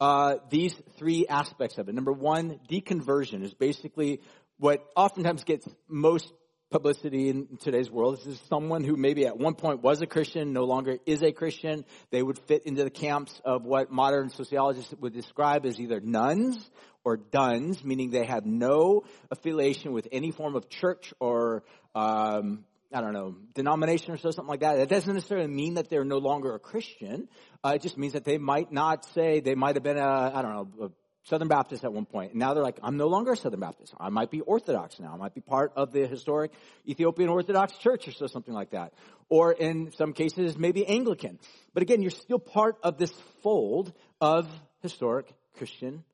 uh, 0.00 0.36
these 0.50 0.74
three 0.98 1.26
aspects 1.28 1.78
of 1.78 1.88
it. 1.88 1.94
Number 1.94 2.12
one, 2.12 2.58
deconversion 2.68 3.42
is 3.42 3.54
basically 3.54 4.20
what 4.58 4.84
oftentimes 4.96 5.44
gets 5.44 5.68
most 5.88 6.32
publicity 6.70 7.28
in 7.28 7.58
today's 7.60 7.90
world. 7.90 8.18
This 8.18 8.26
is 8.26 8.40
someone 8.48 8.82
who 8.82 8.96
maybe 8.96 9.26
at 9.26 9.38
one 9.38 9.54
point 9.54 9.82
was 9.82 10.02
a 10.02 10.06
Christian, 10.06 10.52
no 10.52 10.64
longer 10.64 10.96
is 11.06 11.22
a 11.22 11.30
Christian. 11.30 11.84
They 12.10 12.22
would 12.22 12.38
fit 12.40 12.66
into 12.66 12.82
the 12.82 12.90
camps 12.90 13.40
of 13.44 13.64
what 13.64 13.92
modern 13.92 14.30
sociologists 14.30 14.92
would 15.00 15.12
describe 15.12 15.64
as 15.64 15.78
either 15.78 16.00
nones 16.00 16.58
or 17.06 17.16
dones, 17.16 17.84
meaning 17.84 18.10
they 18.10 18.26
have 18.26 18.44
no 18.44 19.04
affiliation 19.30 19.92
with 19.92 20.08
any 20.10 20.32
form 20.32 20.56
of 20.56 20.68
church 20.68 21.14
or 21.20 21.62
um, 21.94 22.64
I 22.92 23.00
don't 23.00 23.12
know, 23.12 23.36
denomination 23.54 24.12
or 24.12 24.16
so, 24.16 24.32
something 24.32 24.50
like 24.50 24.60
that. 24.60 24.76
That 24.76 24.88
doesn't 24.88 25.14
necessarily 25.14 25.46
mean 25.46 25.74
that 25.74 25.88
they're 25.88 26.04
no 26.04 26.18
longer 26.18 26.54
a 26.54 26.58
Christian. 26.58 27.28
Uh, 27.62 27.74
it 27.76 27.82
just 27.82 27.96
means 27.96 28.14
that 28.14 28.24
they 28.24 28.38
might 28.38 28.72
not 28.72 29.04
say 29.14 29.38
they 29.38 29.54
might 29.54 29.76
have 29.76 29.84
been 29.84 29.98
a 29.98 30.32
I 30.34 30.42
don't 30.42 30.52
know 30.52 30.86
a 30.86 30.90
Southern 31.28 31.46
Baptist 31.46 31.84
at 31.84 31.92
one 31.92 32.06
point. 32.06 32.32
And 32.32 32.40
now 32.40 32.54
they're 32.54 32.62
like, 32.64 32.80
I'm 32.82 32.96
no 32.96 33.06
longer 33.06 33.32
a 33.32 33.36
Southern 33.36 33.60
Baptist. 33.60 33.94
I 34.00 34.08
might 34.08 34.32
be 34.32 34.40
Orthodox 34.40 34.98
now. 34.98 35.12
I 35.14 35.16
might 35.16 35.34
be 35.34 35.40
part 35.40 35.72
of 35.76 35.92
the 35.92 36.08
historic 36.08 36.50
Ethiopian 36.88 37.28
Orthodox 37.28 37.76
Church 37.78 38.08
or 38.08 38.12
so, 38.12 38.26
something 38.26 38.54
like 38.54 38.70
that. 38.70 38.94
Or 39.28 39.52
in 39.52 39.92
some 39.96 40.12
cases, 40.12 40.56
maybe 40.58 40.84
Anglican. 40.86 41.38
But 41.72 41.84
again, 41.84 42.02
you're 42.02 42.10
still 42.10 42.40
part 42.40 42.78
of 42.82 42.98
this 42.98 43.12
fold 43.42 43.92
of 44.20 44.48
historic 44.82 45.26
Christian 45.56 46.04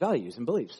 values 0.00 0.36
and 0.36 0.46
beliefs, 0.46 0.76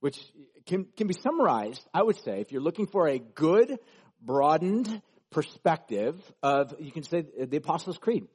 which 0.00 0.18
can, 0.66 0.86
can 0.96 1.06
be 1.06 1.14
summarized, 1.14 1.82
I 1.92 2.02
would 2.02 2.16
say, 2.22 2.40
if 2.40 2.52
you're 2.52 2.62
looking 2.62 2.86
for 2.86 3.08
a 3.08 3.18
good, 3.18 3.78
broadened 4.20 5.02
perspective 5.30 6.20
of, 6.42 6.74
you 6.78 6.92
can 6.92 7.02
say, 7.02 7.24
the 7.38 7.56
Apostles' 7.58 7.98
Creed 7.98 8.26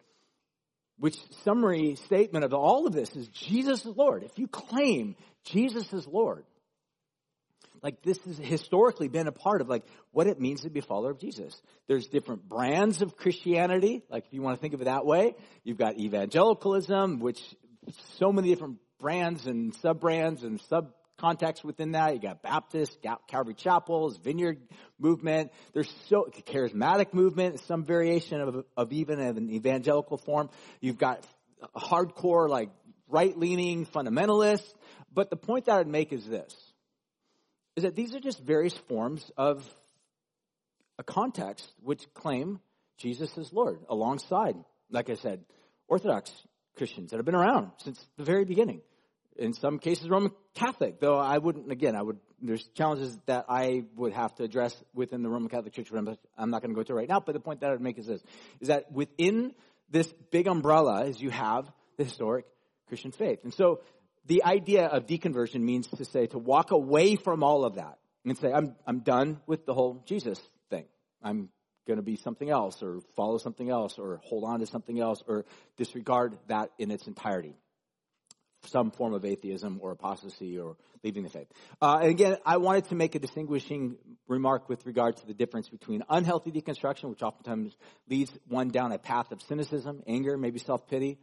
which 0.97 1.17
summary 1.43 1.95
statement 2.05 2.45
of 2.45 2.53
all 2.53 2.87
of 2.87 2.93
this 2.93 3.15
is 3.15 3.27
Jesus 3.29 3.85
is 3.85 3.95
Lord. 3.95 4.23
If 4.23 4.37
you 4.37 4.47
claim 4.47 5.15
Jesus 5.45 5.91
is 5.91 6.07
Lord, 6.07 6.45
like 7.81 8.01
this 8.03 8.17
has 8.19 8.37
historically 8.37 9.09
been 9.09 9.27
a 9.27 9.31
part 9.31 9.59
of 9.59 9.67
like 9.67 9.83
what 10.11 10.27
it 10.27 10.39
means 10.39 10.61
to 10.61 10.69
be 10.69 10.79
a 10.79 10.83
follower 10.83 11.11
of 11.11 11.19
Jesus. 11.19 11.61
There's 11.87 12.07
different 12.07 12.47
brands 12.47 13.01
of 13.01 13.17
Christianity, 13.17 14.03
like 14.09 14.25
if 14.27 14.33
you 14.33 14.41
want 14.41 14.57
to 14.57 14.61
think 14.61 14.73
of 14.73 14.81
it 14.81 14.85
that 14.85 15.05
way. 15.05 15.35
You've 15.63 15.77
got 15.77 15.99
evangelicalism, 15.99 17.19
which 17.19 17.41
so 18.17 18.31
many 18.31 18.49
different 18.49 18.77
brands 19.03 19.45
and 19.45 19.75
sub 19.75 19.99
brands 19.99 20.43
and 20.43 20.61
sub 20.61 20.93
context 21.17 21.63
within 21.63 21.91
that. 21.91 22.13
You 22.13 22.21
got 22.21 22.41
Baptist, 22.41 22.97
Calvary 23.27 23.53
Chapels, 23.53 24.17
Vineyard 24.17 24.59
movement. 24.97 25.51
There's 25.73 25.93
so 26.07 26.27
charismatic 26.47 27.13
movement, 27.13 27.59
some 27.67 27.83
variation 27.83 28.39
of, 28.39 28.65
of 28.77 28.93
even 28.93 29.19
an 29.19 29.49
evangelical 29.51 30.17
form. 30.17 30.49
You've 30.79 30.97
got 30.97 31.21
hardcore, 31.75 32.49
like 32.49 32.69
right 33.09 33.37
leaning 33.37 33.85
fundamentalists. 33.85 34.73
But 35.13 35.29
the 35.29 35.35
point 35.35 35.65
that 35.65 35.79
I'd 35.79 35.87
make 35.87 36.13
is 36.13 36.25
this, 36.25 36.55
is 37.75 37.83
that 37.83 37.95
these 37.95 38.15
are 38.15 38.21
just 38.21 38.41
various 38.41 38.75
forms 38.87 39.29
of 39.35 39.67
a 40.97 41.03
context 41.03 41.69
which 41.83 42.05
claim 42.13 42.61
Jesus 42.97 43.37
is 43.37 43.51
Lord 43.51 43.79
alongside, 43.89 44.55
like 44.89 45.09
I 45.09 45.15
said, 45.15 45.43
Orthodox 45.89 46.31
Christians 46.77 47.11
that 47.11 47.17
have 47.17 47.25
been 47.25 47.35
around 47.35 47.71
since 47.83 48.03
the 48.17 48.23
very 48.23 48.45
beginning 48.45 48.81
in 49.37 49.53
some 49.53 49.79
cases 49.79 50.09
Roman 50.09 50.31
Catholic, 50.53 50.99
though 50.99 51.17
I 51.17 51.37
wouldn't, 51.37 51.71
again, 51.71 51.95
I 51.95 52.01
would, 52.01 52.19
there's 52.41 52.67
challenges 52.75 53.17
that 53.25 53.45
I 53.49 53.83
would 53.95 54.13
have 54.13 54.35
to 54.35 54.43
address 54.43 54.75
within 54.93 55.23
the 55.23 55.29
Roman 55.29 55.49
Catholic 55.49 55.73
Church, 55.73 55.87
but 55.91 56.17
I'm 56.37 56.49
not 56.49 56.61
going 56.61 56.73
to 56.73 56.75
go 56.75 56.83
to 56.83 56.93
right 56.93 57.07
now, 57.07 57.19
but 57.19 57.33
the 57.33 57.39
point 57.39 57.61
that 57.61 57.69
I 57.69 57.71
would 57.71 57.81
make 57.81 57.97
is 57.97 58.07
this, 58.07 58.21
is 58.59 58.67
that 58.67 58.91
within 58.91 59.53
this 59.89 60.11
big 60.31 60.47
umbrella 60.47 61.05
is 61.05 61.21
you 61.21 61.29
have 61.29 61.71
the 61.97 62.03
historic 62.03 62.45
Christian 62.87 63.11
faith. 63.11 63.39
And 63.43 63.53
so 63.53 63.81
the 64.25 64.43
idea 64.43 64.85
of 64.85 65.05
deconversion 65.05 65.61
means 65.61 65.87
to 65.87 66.05
say, 66.05 66.27
to 66.27 66.37
walk 66.37 66.71
away 66.71 67.15
from 67.15 67.43
all 67.43 67.65
of 67.65 67.75
that 67.75 67.97
and 68.25 68.37
say, 68.37 68.51
I'm, 68.51 68.75
I'm 68.85 68.99
done 68.99 69.41
with 69.47 69.65
the 69.65 69.73
whole 69.73 70.03
Jesus 70.05 70.39
thing. 70.69 70.85
I'm 71.21 71.49
going 71.87 71.97
to 71.97 72.03
be 72.03 72.15
something 72.15 72.49
else 72.49 72.81
or 72.81 72.99
follow 73.15 73.37
something 73.37 73.69
else 73.69 73.97
or 73.97 74.21
hold 74.23 74.43
on 74.45 74.59
to 74.59 74.65
something 74.65 74.99
else 74.99 75.21
or 75.27 75.45
disregard 75.77 76.37
that 76.47 76.71
in 76.77 76.91
its 76.91 77.07
entirety 77.07 77.55
some 78.65 78.91
form 78.91 79.13
of 79.13 79.25
atheism 79.25 79.79
or 79.81 79.91
apostasy 79.91 80.57
or 80.57 80.75
leaving 81.03 81.23
the 81.23 81.29
faith. 81.29 81.47
Uh, 81.81 81.99
and 82.01 82.09
again, 82.09 82.37
I 82.45 82.57
wanted 82.57 82.85
to 82.85 82.95
make 82.95 83.15
a 83.15 83.19
distinguishing 83.19 83.97
remark 84.27 84.69
with 84.69 84.85
regard 84.85 85.17
to 85.17 85.27
the 85.27 85.33
difference 85.33 85.69
between 85.69 86.03
unhealthy 86.09 86.51
deconstruction, 86.51 87.09
which 87.09 87.21
oftentimes 87.21 87.75
leads 88.09 88.31
one 88.47 88.69
down 88.69 88.91
a 88.91 88.97
path 88.97 89.31
of 89.31 89.41
cynicism, 89.41 90.01
anger, 90.07 90.37
maybe 90.37 90.59
self-pity, 90.59 91.17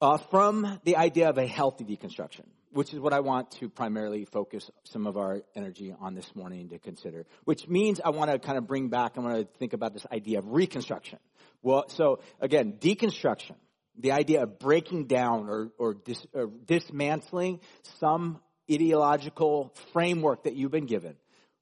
uh, 0.00 0.18
from 0.18 0.80
the 0.84 0.96
idea 0.96 1.28
of 1.28 1.38
a 1.38 1.46
healthy 1.46 1.84
deconstruction, 1.84 2.44
which 2.70 2.92
is 2.92 3.00
what 3.00 3.12
I 3.12 3.20
want 3.20 3.50
to 3.52 3.68
primarily 3.68 4.24
focus 4.24 4.70
some 4.84 5.06
of 5.06 5.16
our 5.16 5.42
energy 5.54 5.94
on 5.98 6.14
this 6.14 6.34
morning 6.34 6.68
to 6.70 6.78
consider. 6.78 7.26
Which 7.44 7.68
means 7.68 8.00
I 8.04 8.10
want 8.10 8.30
to 8.30 8.38
kind 8.38 8.58
of 8.58 8.66
bring 8.66 8.88
back, 8.88 9.12
I 9.16 9.20
want 9.20 9.38
to 9.38 9.58
think 9.58 9.72
about 9.72 9.92
this 9.92 10.06
idea 10.10 10.38
of 10.38 10.48
reconstruction. 10.48 11.18
Well, 11.62 11.88
so 11.88 12.20
again, 12.40 12.74
deconstruction 12.78 13.56
the 13.98 14.12
idea 14.12 14.42
of 14.42 14.58
breaking 14.58 15.06
down 15.06 15.48
or, 15.48 15.70
or, 15.78 15.94
dis, 15.94 16.24
or 16.32 16.50
dismantling 16.66 17.60
some 18.00 18.40
ideological 18.70 19.74
framework 19.92 20.44
that 20.44 20.54
you've 20.54 20.70
been 20.70 20.86
given 20.86 21.16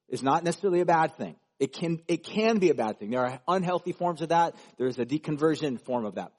is 0.08 0.22
not 0.22 0.44
necessarily 0.44 0.80
a 0.80 0.86
bad 0.86 1.16
thing. 1.16 1.36
It 1.60 1.72
can, 1.72 2.00
it 2.08 2.24
can 2.24 2.58
be 2.58 2.70
a 2.70 2.74
bad 2.74 2.98
thing. 2.98 3.10
There 3.10 3.24
are 3.24 3.40
unhealthy 3.46 3.92
forms 3.92 4.20
of 4.20 4.30
that. 4.30 4.54
There's 4.76 4.98
a 4.98 5.06
deconversion 5.06 5.80
form 5.80 6.04
of 6.04 6.16
that. 6.16 6.32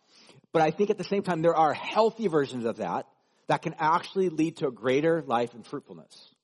But 0.51 0.61
I 0.61 0.71
think 0.71 0.89
at 0.89 0.97
the 0.97 1.03
same 1.03 1.23
time, 1.23 1.41
there 1.41 1.55
are 1.55 1.73
healthy 1.73 2.27
versions 2.27 2.65
of 2.65 2.77
that 2.77 3.07
that 3.47 3.61
can 3.61 3.75
actually 3.79 4.29
lead 4.29 4.57
to 4.57 4.67
a 4.67 4.71
greater 4.71 5.23
life 5.25 5.53
and 5.53 5.65
fruitfulness. 5.65 6.35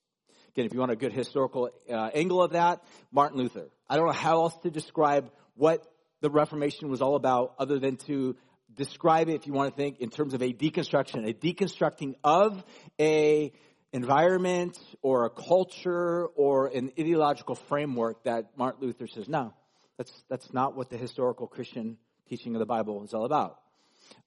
Again, 0.50 0.66
if 0.66 0.74
you 0.74 0.80
want 0.80 0.92
a 0.92 0.98
good 0.98 1.14
historical 1.14 1.70
uh, 1.90 2.10
angle 2.14 2.44
of 2.44 2.52
that, 2.52 2.84
Martin 3.12 3.38
Luther. 3.38 3.70
I 3.90 3.96
don't 3.96 4.06
know 4.06 4.12
how 4.12 4.44
else 4.44 4.58
to 4.64 4.70
describe 4.70 5.32
what 5.56 5.86
the 6.22 6.30
Reformation 6.30 6.90
was 6.90 7.02
all 7.02 7.16
about 7.16 7.56
other 7.58 7.80
than 7.80 7.98
to 8.08 8.36
describe 8.76 9.30
it, 9.30 9.36
if 9.36 9.48
you 9.48 9.54
want 9.54 9.72
to 9.72 9.76
think, 9.76 10.00
in 10.00 10.10
terms 10.10 10.34
of 10.34 10.42
a 10.42 10.54
deconstruction, 10.54 11.28
a 11.28 11.34
deconstructing 11.34 12.16
of 12.24 12.64
a 13.00 13.52
environment 13.94 14.78
or 15.02 15.26
a 15.26 15.30
culture 15.30 16.26
or 16.36 16.68
an 16.68 16.92
ideological 16.98 17.56
framework 17.56 18.24
that 18.24 18.52
Martin 18.58 18.88
Luther 18.88 19.08
says, 19.08 19.28
no, 19.28 19.54
that's, 19.98 20.24
that's 20.30 20.54
not 20.54 20.76
what 20.76 20.90
the 20.90 20.98
historical 20.98 21.48
Christian 21.48 21.98
teaching 22.30 22.56
of 22.56 22.60
the 22.60 22.66
Bible 22.66 23.04
is 23.04 23.14
all 23.14 23.26
about. 23.26 23.60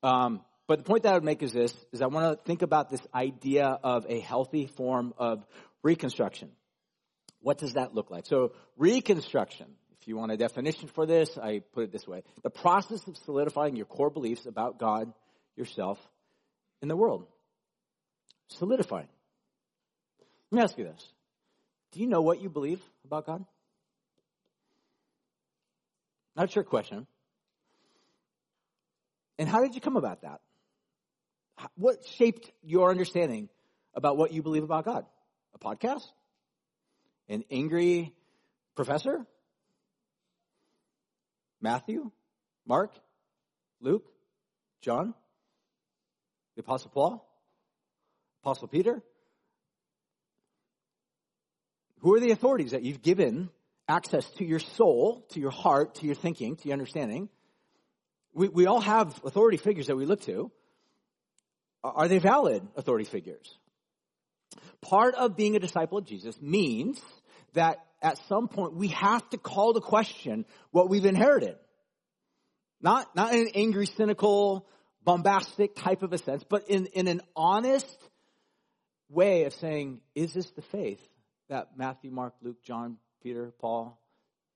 Um, 0.03 0.43
but 0.67 0.79
the 0.79 0.85
point 0.85 1.03
that 1.03 1.13
I 1.13 1.15
would 1.15 1.25
make 1.25 1.43
is 1.43 1.53
this, 1.53 1.75
is 1.93 2.01
I 2.01 2.07
want 2.07 2.39
to 2.39 2.45
think 2.45 2.63
about 2.63 2.91
this 2.91 3.01
idea 3.15 3.79
of 3.83 4.07
a 4.09 4.21
healthy 4.21 4.67
form 4.67 5.15
of 5.19 5.45
reconstruction. 5.83 6.51
What 7.41 7.59
does 7.59 7.75
that 7.75 7.95
look 7.95 8.11
like? 8.11 8.27
So 8.27 8.53
reconstruction 8.77 9.67
if 10.05 10.09
you 10.09 10.19
want 10.19 10.33
a 10.33 10.37
definition 10.37 10.87
for 10.89 11.07
this, 11.07 11.39
I 11.39 11.63
put 11.73 11.85
it 11.85 11.91
this 11.91 12.07
way. 12.07 12.25
The 12.43 12.51
process 12.51 13.09
of 13.09 13.17
solidifying 13.17 13.75
your 13.75 13.87
core 13.87 14.11
beliefs 14.11 14.45
about 14.45 14.79
God, 14.79 15.11
yourself, 15.57 15.99
and 16.83 16.91
the 16.91 16.97
world. 16.97 17.27
Solidifying. 18.49 19.09
Let 20.51 20.57
me 20.59 20.63
ask 20.63 20.77
you 20.77 20.85
this. 20.85 21.09
Do 21.93 22.01
you 22.01 22.07
know 22.07 22.21
what 22.21 22.43
you 22.43 22.51
believe 22.51 22.83
about 23.07 23.25
God? 23.25 23.47
Not 26.37 26.51
a 26.51 26.53
trick 26.53 26.69
question. 26.69 27.07
And 29.39 29.49
how 29.49 29.63
did 29.63 29.75
you 29.75 29.81
come 29.81 29.97
about 29.97 30.21
that? 30.21 30.43
What 31.77 32.05
shaped 32.19 32.51
your 32.63 32.91
understanding 32.91 33.49
about 33.95 34.19
what 34.19 34.35
you 34.35 34.43
believe 34.43 34.65
about 34.65 34.85
God? 34.85 35.07
A 35.55 35.59
podcast? 35.59 36.05
An 37.27 37.43
angry 37.51 38.13
professor? 38.77 39.27
Matthew, 41.65 42.11
Mark, 42.67 42.93
Luke, 43.81 44.05
John, 44.83 45.15
the 46.57 46.61
Apostle 46.61 46.91
Paul, 46.91 47.27
Apostle 48.43 48.69
Peter? 48.69 49.03
Who 52.01 52.15
are 52.15 52.21
the 52.21 52.33
authorities 52.33 52.73
that 52.73 52.83
you've 52.83 53.01
given 53.01 53.49
access 53.89 54.29
to 54.33 54.45
your 54.45 54.59
soul, 54.59 55.27
to 55.31 55.41
your 55.41 55.51
heart, 55.51 55.95
to 55.97 56.07
your 56.07 56.15
thinking, 56.15 56.57
to 56.57 56.69
your 56.69 56.75
understanding? 56.75 57.31
We, 58.35 58.49
we 58.49 58.67
all 58.67 58.83
have 58.83 59.19
authority 59.25 59.57
figures 59.57 59.87
that 59.87 59.97
we 59.97 60.05
look 60.05 60.21
to. 60.27 60.51
Are 61.83 62.09
they 62.09 62.19
valid 62.19 62.63
authority 62.77 63.07
figures? 63.07 63.57
Part 64.83 65.15
of 65.15 65.35
being 65.35 65.57
a 65.57 65.61
disciple 65.61 65.97
of 65.97 66.05
Jesus 66.05 66.39
means 66.43 67.01
that 67.55 67.79
at 68.05 68.19
some 68.29 68.47
point 68.47 68.75
we 68.75 68.89
have 68.89 69.29
to 69.31 69.39
call 69.39 69.73
to 69.75 69.81
question 69.81 70.45
what 70.71 70.89
we've 70.89 71.07
inherited. 71.07 71.57
Not, 72.81 73.17
not 73.17 73.33
in 73.33 73.41
an 73.41 73.49
angry, 73.55 73.87
cynical, 73.87 74.69
bombastic 75.03 75.75
type 75.75 76.03
of 76.03 76.13
a 76.13 76.19
sense, 76.19 76.45
but 76.49 76.69
in, 76.69 76.87
in 76.93 77.09
an 77.09 77.23
honest 77.35 77.97
way 79.09 79.45
of 79.45 79.55
saying, 79.55 80.01
is 80.15 80.35
this 80.35 80.51
the 80.51 80.63
faith 80.63 81.01
that 81.49 81.79
Matthew, 81.79 82.11
Mark, 82.11 82.35
Luke, 82.43 82.63
John, 82.63 82.99
Peter, 83.23 83.55
Paul, 83.59 83.99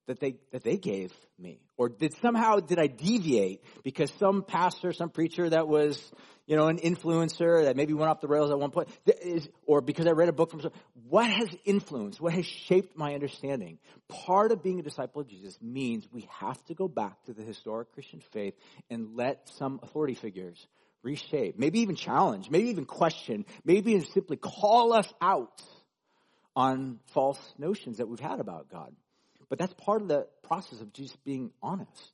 that 0.09 0.19
they, 0.21 0.37
that 0.53 0.65
they 0.65 0.77
gave 0.77 1.13
me? 1.39 1.61
Or 1.77 1.89
did 1.89 2.15
somehow, 2.21 2.59
did 2.59 2.79
I 2.79 2.89
deviate 2.89 3.63
because 3.85 4.11
some 4.19 4.43
pastor, 4.43 4.93
some 4.93 5.11
preacher 5.11 5.49
that 5.49 5.69
was, 5.69 6.03
you 6.47 6.57
know, 6.57 6.67
an 6.67 6.79
influencer 6.79 7.65
that 7.65 7.77
maybe 7.77 7.93
went 7.93 8.11
off 8.11 8.21
the 8.21 8.27
rails 8.27 8.51
at 8.51 8.59
one 8.59 8.71
point, 8.71 8.89
is, 9.07 9.49
or 9.67 9.81
because 9.81 10.07
I 10.07 10.11
read 10.11 10.29
a 10.29 10.33
book 10.33 10.51
from, 10.51 10.63
what 11.09 11.31
has 11.31 11.49
influenced, 11.65 12.21
what 12.21 12.33
has 12.33 12.47
shaped 12.47 12.97
my 12.97 13.15
understanding? 13.15 13.79
Part 14.09 14.51
of 14.51 14.63
being 14.63 14.81
a 14.81 14.83
disciple 14.83 15.21
of 15.21 15.29
Jesus 15.29 15.59
means 15.63 16.09
we 16.11 16.27
have 16.41 16.63
to 16.65 16.75
go 16.75 16.89
back 16.89 17.23
to 17.27 17.35
the 17.35 17.43
historic 17.43 17.93
Christian 17.93 18.21
faith 18.33 18.55
and 18.91 19.15
let 19.15 19.49
some 19.59 19.79
authority 19.83 20.15
figures 20.15 20.67
reshape, 21.03 21.59
maybe 21.59 21.81
even 21.81 21.97
challenge, 21.97 22.51
maybe 22.51 22.71
even 22.71 22.87
question, 22.87 23.45
maybe 23.65 23.93
even 23.93 24.07
simply 24.07 24.37
call 24.37 24.95
us 24.95 25.13
out 25.21 25.63
on 26.57 26.99
false 27.13 27.39
notions 27.57 27.99
that 27.99 28.09
we've 28.09 28.19
had 28.19 28.41
about 28.41 28.69
God. 28.69 28.93
But 29.49 29.59
that's 29.59 29.73
part 29.75 30.03
of 30.03 30.09
the 30.09 30.27
process 30.43 30.81
of 30.81 30.93
just 30.93 31.23
being 31.25 31.51
honest. 31.63 32.13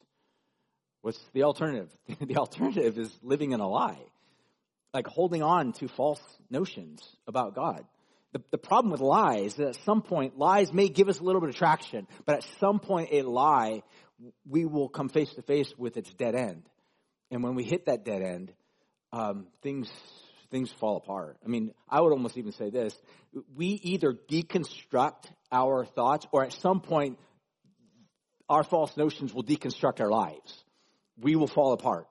What's 1.03 1.21
the 1.33 1.43
alternative? 1.43 1.91
the 2.21 2.37
alternative 2.37 2.99
is 2.99 3.13
living 3.23 3.53
in 3.53 3.61
a 3.61 3.69
lie. 3.69 3.99
like 4.93 5.07
holding 5.07 5.43
on 5.43 5.73
to 5.75 5.89
false 5.89 6.21
notions 6.51 7.03
about 7.27 7.55
God. 7.55 7.85
The, 8.33 8.43
the 8.51 8.59
problem 8.59 8.91
with 8.91 9.01
lies 9.01 9.53
is 9.53 9.55
that 9.57 9.69
at 9.69 9.85
some 9.85 10.03
point, 10.03 10.39
lies 10.39 10.73
may 10.73 10.89
give 10.89 11.09
us 11.09 11.21
a 11.21 11.23
little 11.23 11.41
bit 11.41 11.51
of 11.51 11.57
traction, 11.57 12.07
but 12.25 12.37
at 12.37 12.47
some 12.59 12.81
point, 12.81 13.11
a 13.13 13.23
lie, 13.23 13.83
we 14.49 14.65
will 14.65 14.89
come 14.89 15.09
face 15.09 15.33
to 15.35 15.43
face 15.43 15.73
with 15.77 15.97
its 15.97 16.13
dead 16.15 16.35
end. 16.35 16.63
And 17.31 17.43
when 17.43 17.55
we 17.55 17.65
hit 17.65 17.87
that 17.87 18.05
dead 18.05 18.23
end, 18.23 18.53
um, 19.13 19.47
things 19.63 19.89
things 20.55 20.71
fall 20.79 20.97
apart. 20.97 21.37
I 21.45 21.49
mean, 21.49 21.73
I 21.89 22.01
would 22.01 22.13
almost 22.13 22.39
even 22.39 22.53
say 22.53 22.71
this: 22.71 22.97
we 23.57 23.67
either 23.83 24.13
deconstruct 24.13 25.25
our 25.51 25.85
thoughts, 25.85 26.27
or 26.31 26.45
at 26.45 26.53
some 26.53 26.81
point, 26.81 27.19
our 28.49 28.63
false 28.63 28.97
notions 28.97 29.35
will 29.35 29.43
deconstruct 29.43 30.01
our 30.01 30.09
lives. 30.09 30.65
We 31.19 31.35
will 31.35 31.49
fall 31.49 31.73
apart. 31.73 32.07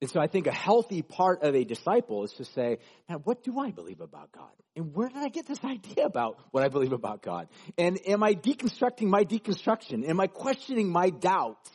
And 0.00 0.10
so 0.10 0.20
I 0.20 0.26
think 0.26 0.48
a 0.48 0.52
healthy 0.52 1.02
part 1.02 1.42
of 1.42 1.54
a 1.54 1.64
disciple 1.64 2.24
is 2.24 2.32
to 2.34 2.44
say, 2.44 2.78
now 3.08 3.18
what 3.18 3.44
do 3.44 3.58
I 3.58 3.70
believe 3.70 4.00
about 4.00 4.30
God? 4.32 4.50
And 4.76 4.94
where 4.94 5.08
did 5.08 5.18
I 5.18 5.28
get 5.28 5.46
this 5.46 5.58
idea 5.64 6.04
about 6.04 6.38
what 6.50 6.64
I 6.64 6.68
believe 6.68 6.92
about 6.92 7.22
God? 7.22 7.48
And 7.76 7.98
am 8.06 8.22
I 8.22 8.34
deconstructing 8.34 9.08
my 9.08 9.24
deconstruction? 9.24 10.08
Am 10.08 10.20
I 10.20 10.26
questioning 10.26 10.88
my 10.90 11.10
doubts? 11.10 11.70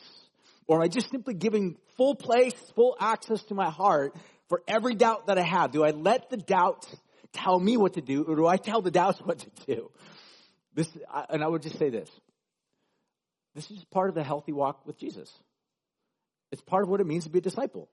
Or 0.66 0.78
am 0.78 0.82
I 0.82 0.88
just 0.88 1.10
simply 1.10 1.34
giving 1.34 1.76
full 1.96 2.14
place, 2.14 2.54
full 2.74 2.96
access 2.98 3.42
to 3.44 3.54
my 3.54 3.70
heart 3.70 4.16
for 4.48 4.62
every 4.68 4.94
doubt 4.94 5.26
that 5.26 5.38
I 5.38 5.42
have? 5.42 5.72
Do 5.72 5.84
I 5.84 5.90
let 5.90 6.30
the 6.30 6.36
doubts 6.36 6.94
tell 7.32 7.58
me 7.58 7.76
what 7.76 7.94
to 7.94 8.00
do 8.00 8.24
or 8.24 8.36
do 8.36 8.46
I 8.46 8.56
tell 8.56 8.82
the 8.82 8.90
doubts 8.90 9.18
what 9.24 9.38
to 9.38 9.50
do? 9.66 9.90
This, 10.74 10.88
and 11.30 11.42
I 11.42 11.46
would 11.46 11.62
just 11.62 11.78
say 11.78 11.90
this. 11.90 12.10
This 13.54 13.70
is 13.70 13.84
part 13.92 14.08
of 14.08 14.16
the 14.16 14.24
healthy 14.24 14.52
walk 14.52 14.84
with 14.86 14.98
Jesus. 14.98 15.30
It's 16.50 16.62
part 16.62 16.82
of 16.82 16.88
what 16.88 17.00
it 17.00 17.06
means 17.06 17.24
to 17.24 17.30
be 17.30 17.38
a 17.38 17.42
disciple. 17.42 17.88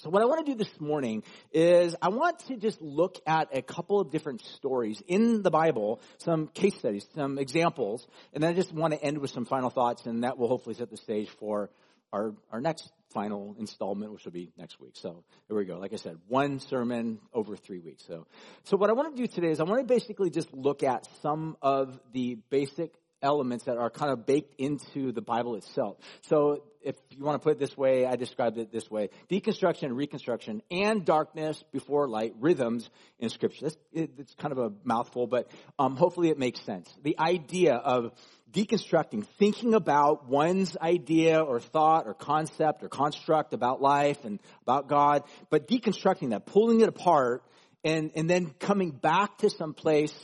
So 0.00 0.10
what 0.10 0.20
I 0.20 0.26
want 0.26 0.44
to 0.44 0.52
do 0.52 0.58
this 0.58 0.78
morning 0.78 1.22
is 1.52 1.96
I 2.02 2.10
want 2.10 2.40
to 2.48 2.58
just 2.58 2.82
look 2.82 3.16
at 3.26 3.48
a 3.56 3.62
couple 3.62 3.98
of 3.98 4.10
different 4.10 4.44
stories 4.56 5.02
in 5.08 5.42
the 5.42 5.50
Bible, 5.50 6.02
some 6.18 6.48
case 6.48 6.74
studies, 6.78 7.06
some 7.14 7.38
examples, 7.38 8.06
and 8.34 8.42
then 8.42 8.50
I 8.50 8.54
just 8.54 8.74
want 8.74 8.92
to 8.92 9.02
end 9.02 9.16
with 9.18 9.30
some 9.30 9.46
final 9.46 9.70
thoughts, 9.70 10.04
and 10.04 10.22
that 10.22 10.36
will 10.36 10.48
hopefully 10.48 10.74
set 10.74 10.90
the 10.90 10.98
stage 10.98 11.30
for 11.40 11.70
our, 12.12 12.34
our 12.50 12.60
next 12.60 12.90
final 13.12 13.56
installment, 13.58 14.12
which 14.12 14.24
will 14.24 14.32
be 14.32 14.52
next 14.58 14.80
week. 14.80 14.92
So 14.94 15.24
there 15.48 15.56
we 15.56 15.64
go. 15.64 15.78
Like 15.78 15.92
I 15.92 15.96
said, 15.96 16.16
one 16.28 16.60
sermon 16.60 17.18
over 17.32 17.56
three 17.56 17.78
weeks. 17.78 18.04
So, 18.06 18.26
so 18.64 18.76
what 18.76 18.90
I 18.90 18.92
want 18.92 19.16
to 19.16 19.22
do 19.22 19.26
today 19.26 19.50
is 19.50 19.60
I 19.60 19.64
want 19.64 19.80
to 19.80 19.86
basically 19.86 20.30
just 20.30 20.52
look 20.52 20.82
at 20.82 21.08
some 21.22 21.56
of 21.62 21.98
the 22.12 22.38
basic 22.50 22.92
elements 23.22 23.64
that 23.64 23.78
are 23.78 23.90
kind 23.90 24.12
of 24.12 24.26
baked 24.26 24.60
into 24.60 25.12
the 25.12 25.22
Bible 25.22 25.56
itself. 25.56 25.96
So 26.22 26.62
if 26.82 26.96
you 27.10 27.24
want 27.24 27.40
to 27.40 27.44
put 27.44 27.52
it 27.52 27.58
this 27.58 27.76
way, 27.76 28.06
I 28.06 28.16
described 28.16 28.58
it 28.58 28.70
this 28.70 28.90
way. 28.90 29.08
Deconstruction, 29.30 29.96
reconstruction, 29.96 30.62
and 30.70 31.04
darkness 31.04 31.62
before 31.72 32.08
light, 32.08 32.34
rhythms 32.38 32.88
in 33.18 33.28
scripture. 33.28 33.70
it's 33.92 34.34
kind 34.34 34.52
of 34.52 34.58
a 34.58 34.72
mouthful, 34.84 35.26
but 35.26 35.50
um, 35.78 35.96
hopefully 35.96 36.28
it 36.28 36.38
makes 36.38 36.60
sense. 36.60 36.92
The 37.02 37.18
idea 37.18 37.74
of 37.74 38.12
deconstructing, 38.50 39.26
thinking 39.38 39.74
about 39.74 40.28
one's 40.28 40.76
idea 40.76 41.40
or 41.40 41.60
thought 41.60 42.06
or 42.06 42.14
concept 42.14 42.82
or 42.82 42.88
construct 42.88 43.52
about 43.52 43.82
life 43.82 44.24
and 44.24 44.40
about 44.62 44.88
God, 44.88 45.24
but 45.50 45.68
deconstructing 45.68 46.30
that, 46.30 46.46
pulling 46.46 46.80
it 46.80 46.88
apart, 46.88 47.42
and, 47.84 48.10
and 48.14 48.28
then 48.28 48.54
coming 48.58 48.90
back 48.90 49.38
to 49.38 49.50
some 49.50 49.74
place 49.74 50.14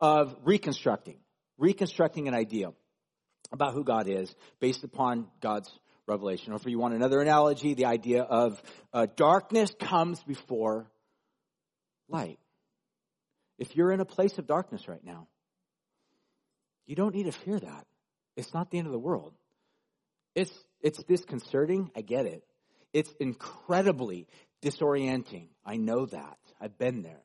of 0.00 0.34
reconstructing, 0.44 1.18
reconstructing 1.58 2.28
an 2.28 2.34
idea 2.34 2.72
about 3.52 3.74
who 3.74 3.84
God 3.84 4.08
is 4.08 4.34
based 4.60 4.84
upon 4.84 5.26
God's 5.40 5.70
revelation. 6.06 6.52
Or 6.52 6.56
if 6.56 6.66
you 6.66 6.78
want 6.78 6.94
another 6.94 7.20
analogy, 7.20 7.74
the 7.74 7.86
idea 7.86 8.22
of 8.22 8.62
uh, 8.92 9.06
darkness 9.16 9.70
comes 9.78 10.22
before 10.22 10.90
light. 12.08 12.38
If 13.58 13.76
you're 13.76 13.92
in 13.92 14.00
a 14.00 14.06
place 14.06 14.38
of 14.38 14.46
darkness 14.46 14.88
right 14.88 15.04
now, 15.04 15.28
you 16.90 16.96
don't 16.96 17.14
need 17.14 17.26
to 17.26 17.32
fear 17.32 17.56
that. 17.56 17.86
It's 18.34 18.52
not 18.52 18.72
the 18.72 18.78
end 18.78 18.88
of 18.88 18.92
the 18.92 18.98
world. 18.98 19.32
It's, 20.34 20.52
it's 20.80 21.00
disconcerting. 21.04 21.88
I 21.94 22.00
get 22.00 22.26
it. 22.26 22.42
It's 22.92 23.12
incredibly 23.20 24.26
disorienting. 24.60 25.50
I 25.64 25.76
know 25.76 26.06
that. 26.06 26.36
I've 26.60 26.76
been 26.78 27.02
there. 27.02 27.22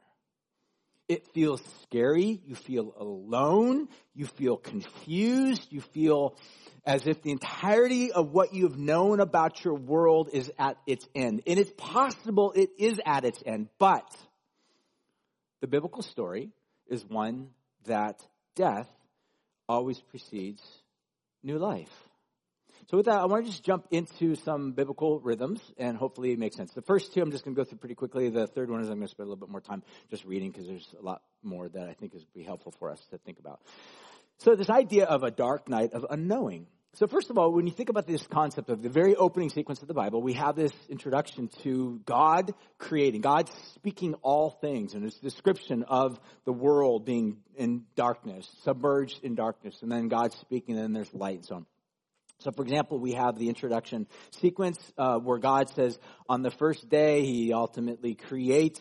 It 1.07 1.27
feels 1.33 1.63
scary. 1.81 2.39
You 2.45 2.53
feel 2.53 2.93
alone. 2.95 3.87
You 4.13 4.27
feel 4.27 4.55
confused. 4.55 5.73
You 5.73 5.81
feel 5.81 6.37
as 6.85 7.07
if 7.07 7.23
the 7.23 7.31
entirety 7.31 8.11
of 8.11 8.31
what 8.31 8.53
you've 8.53 8.77
known 8.77 9.19
about 9.19 9.63
your 9.63 9.73
world 9.73 10.29
is 10.31 10.51
at 10.59 10.77
its 10.85 11.07
end. 11.15 11.41
And 11.47 11.57
it's 11.57 11.73
possible 11.75 12.51
it 12.51 12.69
is 12.77 13.01
at 13.03 13.25
its 13.25 13.41
end, 13.43 13.69
but 13.79 14.07
the 15.61 15.67
biblical 15.67 16.03
story 16.03 16.51
is 16.87 17.03
one 17.03 17.49
that 17.85 18.21
death 18.55 18.87
always 19.67 19.99
precedes 19.99 20.61
new 21.43 21.57
life. 21.57 21.91
So 22.87 22.97
with 22.97 23.07
that, 23.07 23.19
I 23.19 23.25
want 23.25 23.45
to 23.45 23.51
just 23.51 23.63
jump 23.63 23.87
into 23.89 24.35
some 24.35 24.73
biblical 24.73 25.19
rhythms 25.19 25.59
and 25.77 25.97
hopefully 25.97 26.31
it 26.33 26.39
makes 26.39 26.55
sense. 26.55 26.71
The 26.71 26.83
first 26.83 27.13
two 27.13 27.21
I'm 27.21 27.31
just 27.31 27.43
going 27.43 27.55
to 27.55 27.59
go 27.59 27.67
through 27.67 27.79
pretty 27.79 27.95
quickly. 27.95 28.29
The 28.29 28.45
third 28.45 28.69
one 28.69 28.81
is 28.81 28.89
I'm 28.89 28.97
going 28.97 29.07
to 29.07 29.11
spend 29.11 29.25
a 29.25 29.29
little 29.29 29.43
bit 29.43 29.49
more 29.49 29.61
time 29.61 29.81
just 30.11 30.23
reading 30.23 30.51
because 30.51 30.67
there's 30.67 30.87
a 30.99 31.01
lot 31.01 31.23
more 31.41 31.67
that 31.67 31.89
I 31.89 31.93
think 31.93 32.13
is 32.13 32.23
be 32.25 32.43
helpful 32.43 32.73
for 32.77 32.91
us 32.91 33.03
to 33.09 33.17
think 33.17 33.39
about. 33.39 33.59
So 34.37 34.55
this 34.55 34.69
idea 34.69 35.05
of 35.05 35.23
a 35.23 35.31
dark 35.31 35.67
night 35.67 35.93
of 35.93 36.05
unknowing. 36.09 36.67
So 36.95 37.07
first 37.07 37.29
of 37.29 37.37
all, 37.37 37.51
when 37.51 37.67
you 37.67 37.73
think 37.73 37.89
about 37.89 38.07
this 38.07 38.25
concept 38.25 38.69
of 38.69 38.81
the 38.81 38.87
very 38.87 39.17
opening 39.17 39.49
sequence 39.49 39.81
of 39.81 39.89
the 39.89 39.93
Bible, 39.93 40.21
we 40.21 40.31
have 40.31 40.55
this 40.55 40.71
introduction 40.87 41.49
to 41.63 41.99
God 42.05 42.53
creating, 42.77 43.19
God 43.19 43.49
speaking 43.73 44.13
all 44.21 44.49
things, 44.49 44.93
and 44.93 45.05
this 45.05 45.15
description 45.15 45.83
of 45.83 46.17
the 46.45 46.53
world 46.53 47.03
being 47.03 47.39
in 47.57 47.83
darkness, 47.97 48.49
submerged 48.63 49.19
in 49.23 49.35
darkness, 49.35 49.81
and 49.81 49.91
then 49.91 50.07
God 50.07 50.31
speaking, 50.39 50.75
and 50.75 50.85
then 50.85 50.93
there's 50.93 51.13
light 51.13 51.39
and 51.39 51.45
so 51.45 51.55
on. 51.55 51.65
So, 52.39 52.51
for 52.51 52.61
example, 52.61 52.97
we 52.97 53.11
have 53.11 53.37
the 53.37 53.49
introduction 53.49 54.07
sequence 54.31 54.79
uh, 54.97 55.17
where 55.17 55.37
God 55.37 55.69
says, 55.71 55.99
on 56.29 56.43
the 56.43 56.51
first 56.51 56.87
day, 56.87 57.25
He 57.25 57.51
ultimately 57.51 58.15
creates 58.15 58.79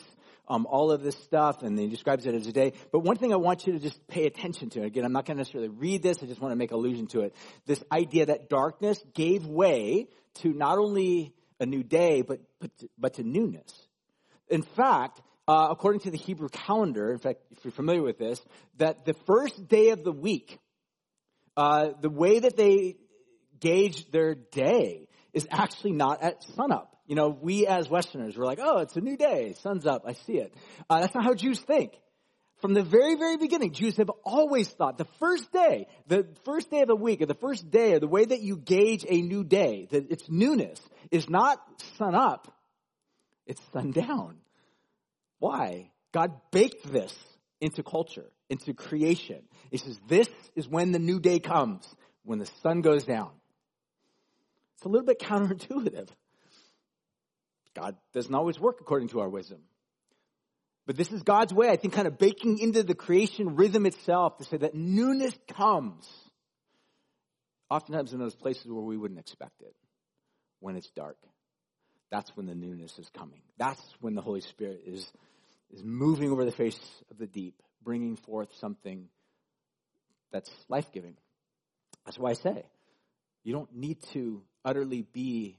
um, 0.49 0.67
all 0.67 0.91
of 0.91 1.03
this 1.03 1.17
stuff, 1.25 1.63
and 1.63 1.79
he 1.79 1.87
describes 1.89 2.27
it 2.27 2.35
as 2.35 2.47
a 2.47 2.53
day. 2.53 2.73
But 2.93 3.01
one 3.01 3.17
thing 3.17 3.33
I 3.33 3.37
want 3.37 3.67
you 3.67 3.73
to 3.75 3.79
just 3.79 4.07
pay 4.07 4.27
attention 4.27 4.71
to, 4.71 4.83
again, 4.83 5.05
I'm 5.05 5.13
not 5.13 5.27
going 5.27 5.37
to 5.37 5.41
necessarily 5.41 5.71
read 5.71 6.03
this, 6.03 6.23
I 6.23 6.27
just 6.27 6.41
want 6.41 6.53
to 6.53 6.57
make 6.57 6.73
allusion 6.73 7.07
to 7.09 7.21
it. 7.21 7.35
This 7.67 7.83
idea 7.91 8.27
that 8.27 8.49
darkness 8.49 9.03
gave 9.15 9.47
way 9.47 10.09
to 10.43 10.53
not 10.53 10.79
only 10.79 11.35
a 11.61 11.67
new 11.67 11.83
day, 11.83 12.23
but, 12.23 12.41
but, 12.61 12.77
to, 12.79 12.89
but 12.99 13.15
to 13.15 13.23
newness. 13.23 13.73
In 14.49 14.63
fact, 14.63 15.21
uh, 15.47 15.69
according 15.71 16.01
to 16.01 16.11
the 16.11 16.19
Hebrew 16.19 16.49
calendar, 16.49 17.13
in 17.13 17.19
fact, 17.19 17.41
if 17.51 17.65
you're 17.65 17.73
familiar 17.73 18.03
with 18.03 18.19
this, 18.19 18.41
that 18.79 19.05
the 19.05 19.15
first 19.27 19.69
day 19.69 19.91
of 19.91 20.05
the 20.05 20.13
week, 20.13 20.59
uh, 21.57 21.91
the 22.01 22.11
way 22.11 22.41
that 22.41 22.57
they 22.57 22.97
gauge 23.61 24.11
their 24.11 24.35
day 24.35 25.09
is 25.33 25.47
actually 25.51 25.93
not 25.93 26.23
at 26.23 26.43
sunup. 26.55 26.94
You 27.07 27.17
know, 27.17 27.29
we 27.29 27.67
as 27.67 27.89
Westerners, 27.89 28.37
we're 28.37 28.47
like, 28.47 28.61
oh, 28.63 28.79
it's 28.79 28.97
a 28.97 29.01
new 29.01 29.17
day, 29.17 29.55
sun's 29.61 29.87
up, 29.87 30.05
I 30.07 30.15
see 30.15 30.39
it. 30.39 30.55
Uh, 30.89 31.01
that's 31.01 31.15
not 31.15 31.25
how 31.25 31.35
Jews 31.35 31.61
think. 31.61 31.93
From 32.61 32.73
the 32.73 32.83
very, 32.83 33.17
very 33.17 33.37
beginning, 33.37 33.73
Jews 33.73 33.99
have 33.99 34.11
always 34.25 34.69
thought 34.69 34.97
the 34.97 35.09
first 35.19 35.53
day, 35.53 35.87
the 36.07 36.27
first 36.45 36.71
day 36.71 36.81
of 36.81 36.89
the 36.89 36.97
week, 36.97 37.21
or 37.21 37.27
the 37.27 37.35
first 37.35 37.71
day, 37.71 37.93
or 37.93 38.01
the 38.01 38.09
way 38.09 38.25
that 38.25 38.41
you 38.41 38.57
gauge 38.57 39.05
a 39.07 39.21
new 39.21 39.45
day, 39.45 39.87
that 39.91 40.11
its 40.11 40.25
newness, 40.31 40.81
is 41.11 41.29
not 41.29 41.59
sun 41.99 42.15
up, 42.15 42.51
it's 43.47 43.61
sundown. 43.73 44.39
Why? 45.41 45.91
God 46.13 46.33
baked 46.53 46.91
this 46.91 47.15
into 47.61 47.83
culture, 47.83 48.31
into 48.49 48.73
creation. 48.73 49.43
He 49.71 49.77
says, 49.77 49.99
this 50.09 50.29
is 50.57 50.67
when 50.67 50.93
the 50.93 50.99
new 50.99 51.21
day 51.21 51.41
comes, 51.41 51.87
when 52.25 52.39
the 52.39 52.49
sun 52.63 52.81
goes 52.81 53.05
down. 53.05 53.31
It's 54.77 54.87
a 54.87 54.89
little 54.89 55.07
bit 55.07 55.19
counterintuitive. 55.19 56.09
God 57.75 57.97
doesn't 58.13 58.35
always 58.35 58.59
work 58.59 58.79
according 58.81 59.09
to 59.09 59.21
our 59.21 59.29
wisdom. 59.29 59.61
But 60.87 60.97
this 60.97 61.11
is 61.11 61.23
God's 61.23 61.53
way, 61.53 61.71
I 61.71 61.77
think, 61.77 61.95
kind 61.95 62.07
of 62.07 62.19
baking 62.19 62.59
into 62.59 62.83
the 62.83 62.95
creation 62.95 63.57
rhythm 63.57 63.87
itself 63.87 64.37
to 64.39 64.45
say 64.45 64.59
that 64.59 64.75
newness 64.75 65.35
comes. 65.49 66.07
Oftentimes 67.71 68.13
in 68.13 68.19
those 68.19 68.35
places 68.35 68.67
where 68.67 68.85
we 68.85 68.97
wouldn't 68.97 69.19
expect 69.19 69.63
it, 69.63 69.75
when 70.61 70.77
it's 70.77 70.91
dark. 70.91 71.17
That's 72.11 72.31
when 72.37 72.47
the 72.47 72.55
newness 72.55 72.99
is 72.99 73.09
coming. 73.17 73.41
That's 73.59 73.81
when 74.01 74.15
the 74.15 74.21
Holy 74.21 74.43
Spirit 74.43 74.83
is, 74.87 75.11
is 75.73 75.83
moving 75.83 76.31
over 76.31 76.45
the 76.45 76.53
face 76.53 76.79
of 77.11 77.19
the 77.19 77.27
deep, 77.27 77.61
bringing 77.83 78.17
forth 78.17 78.55
something 78.61 79.09
that's 80.31 80.51
life 80.69 80.93
giving. 80.93 81.17
That's 82.05 82.19
why 82.19 82.31
I 82.31 82.35
say, 82.35 82.65
you 83.43 83.55
don't 83.55 83.75
need 83.75 84.03
to 84.13 84.43
utterly 84.65 85.03
be 85.03 85.59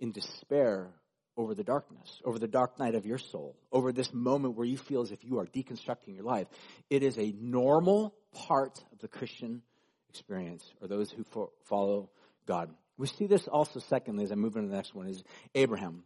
in 0.00 0.10
despair 0.10 0.90
over 1.36 1.54
the 1.54 1.64
darkness, 1.64 2.20
over 2.24 2.38
the 2.38 2.48
dark 2.48 2.78
night 2.78 2.94
of 2.94 3.06
your 3.06 3.18
soul, 3.18 3.56
over 3.72 3.92
this 3.92 4.12
moment 4.12 4.56
where 4.56 4.66
you 4.66 4.76
feel 4.76 5.02
as 5.02 5.10
if 5.10 5.24
you 5.24 5.38
are 5.38 5.46
deconstructing 5.46 6.14
your 6.14 6.24
life. 6.24 6.46
It 6.90 7.02
is 7.02 7.18
a 7.18 7.34
normal 7.40 8.14
part 8.32 8.82
of 8.92 8.98
the 9.00 9.08
Christian 9.08 9.62
experience, 10.10 10.64
or 10.80 10.86
those 10.86 11.10
who 11.10 11.24
follow 11.64 12.10
God. 12.46 12.70
We 12.96 13.08
see 13.08 13.26
this 13.26 13.48
also, 13.48 13.80
secondly, 13.80 14.24
as 14.24 14.30
I 14.30 14.36
move 14.36 14.54
into 14.54 14.68
the 14.68 14.76
next 14.76 14.94
one, 14.94 15.08
is 15.08 15.24
Abraham. 15.54 16.04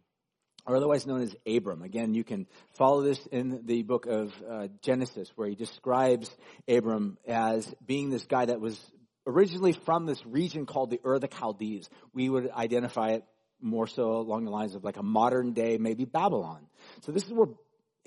or 0.65 0.75
otherwise 0.75 1.07
known 1.07 1.21
as 1.21 1.35
Abram. 1.47 1.81
Again, 1.81 2.13
you 2.13 2.23
can 2.23 2.47
follow 2.77 3.01
this 3.01 3.25
in 3.27 3.65
the 3.65 3.83
book 3.83 4.05
of 4.05 4.33
uh, 4.47 4.67
Genesis, 4.81 5.31
where 5.35 5.47
he 5.47 5.55
describes 5.55 6.29
Abram 6.67 7.17
as 7.27 7.73
being 7.85 8.09
this 8.09 8.25
guy 8.25 8.45
that 8.45 8.61
was 8.61 8.79
originally 9.25 9.73
from 9.73 10.05
this 10.05 10.23
region 10.25 10.65
called 10.65 10.91
the 10.91 10.99
Ur 11.05 11.19
the 11.19 11.27
Chaldees. 11.27 11.89
We 12.13 12.29
would 12.29 12.51
identify 12.51 13.11
it 13.11 13.23
more 13.61 13.87
so 13.87 14.17
along 14.17 14.45
the 14.45 14.51
lines 14.51 14.75
of 14.75 14.83
like 14.83 14.97
a 14.97 15.03
modern 15.03 15.53
day, 15.53 15.77
maybe 15.77 16.05
Babylon. 16.05 16.65
So 17.01 17.11
this 17.11 17.25
is 17.25 17.31
where 17.31 17.47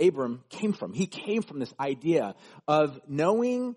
Abram 0.00 0.42
came 0.48 0.72
from. 0.72 0.92
He 0.92 1.06
came 1.06 1.42
from 1.42 1.58
this 1.58 1.72
idea 1.78 2.34
of 2.66 3.00
knowing 3.06 3.76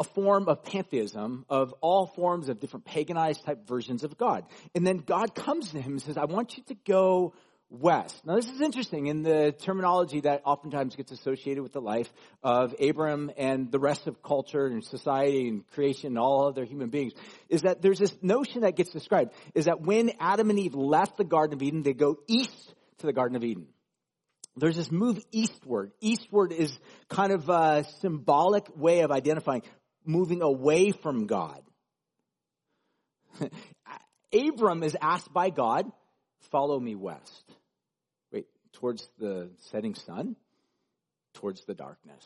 a 0.00 0.04
form 0.04 0.48
of 0.48 0.64
pantheism 0.64 1.44
of 1.48 1.72
all 1.80 2.06
forms 2.06 2.48
of 2.48 2.58
different 2.58 2.84
paganized 2.84 3.44
type 3.44 3.66
versions 3.66 4.02
of 4.02 4.18
God. 4.18 4.44
And 4.74 4.86
then 4.86 4.98
God 4.98 5.34
comes 5.34 5.70
to 5.70 5.80
him 5.80 5.92
and 5.92 6.02
says, 6.02 6.16
I 6.16 6.24
want 6.24 6.56
you 6.56 6.64
to 6.64 6.76
go 6.86 7.34
west. 7.80 8.24
Now 8.24 8.36
this 8.36 8.48
is 8.48 8.60
interesting 8.60 9.06
in 9.06 9.22
the 9.22 9.52
terminology 9.52 10.20
that 10.20 10.42
oftentimes 10.44 10.96
gets 10.96 11.12
associated 11.12 11.62
with 11.62 11.72
the 11.72 11.80
life 11.80 12.12
of 12.42 12.74
Abram 12.80 13.30
and 13.36 13.70
the 13.70 13.78
rest 13.78 14.06
of 14.06 14.22
culture 14.22 14.66
and 14.66 14.84
society 14.84 15.48
and 15.48 15.66
creation 15.72 16.08
and 16.08 16.18
all 16.18 16.46
other 16.48 16.64
human 16.64 16.90
beings 16.90 17.12
is 17.48 17.62
that 17.62 17.82
there's 17.82 17.98
this 17.98 18.16
notion 18.22 18.62
that 18.62 18.76
gets 18.76 18.90
described 18.90 19.32
is 19.54 19.66
that 19.66 19.80
when 19.80 20.12
Adam 20.20 20.50
and 20.50 20.58
Eve 20.58 20.74
left 20.74 21.16
the 21.16 21.24
Garden 21.24 21.54
of 21.54 21.62
Eden, 21.62 21.82
they 21.82 21.92
go 21.92 22.18
east 22.26 22.74
to 22.98 23.06
the 23.06 23.12
Garden 23.12 23.36
of 23.36 23.44
Eden. 23.44 23.66
There's 24.56 24.76
this 24.76 24.90
move 24.92 25.18
eastward. 25.32 25.90
Eastward 26.00 26.52
is 26.52 26.78
kind 27.08 27.32
of 27.32 27.48
a 27.48 27.84
symbolic 28.00 28.64
way 28.76 29.00
of 29.00 29.10
identifying 29.10 29.62
moving 30.04 30.42
away 30.42 30.92
from 30.92 31.26
God. 31.26 31.60
Abram 34.32 34.82
is 34.82 34.96
asked 35.00 35.32
by 35.32 35.50
God, 35.50 35.90
follow 36.50 36.78
me 36.78 36.94
west. 36.94 37.44
Towards 38.74 39.08
the 39.18 39.50
setting 39.70 39.94
sun? 39.94 40.36
Towards 41.34 41.64
the 41.64 41.74
darkness. 41.74 42.24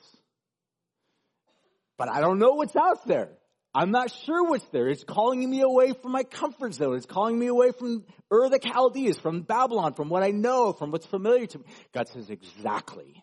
But 1.97 2.09
I 2.09 2.21
don't 2.21 2.39
know 2.39 2.53
what's 2.53 2.77
out 2.77 3.07
there. 3.07 3.31
I'm 3.75 3.91
not 3.91 4.11
sure 4.11 4.45
what's 4.45 4.67
there. 4.69 4.89
It's 4.89 5.05
calling 5.05 5.49
me 5.49 5.61
away 5.61 5.93
from 5.93 6.13
my 6.13 6.23
comfort 6.25 6.75
zone. 6.75 6.97
It's 6.97 7.07
calling 7.07 7.39
me 7.39 7.47
away 7.47 7.73
from 7.73 8.05
Ur 8.33 8.49
the 8.49 8.59
Chaldees, 8.59 9.19
from 9.19 9.43
Babylon, 9.43 9.95
from 9.95 10.09
what 10.09 10.23
I 10.23 10.31
know, 10.31 10.73
from 10.73 10.91
what's 10.91 11.07
familiar 11.07 11.47
to 11.47 11.59
me. 11.59 11.65
God 11.93 12.09
says, 12.09 12.31
exactly. 12.31 13.23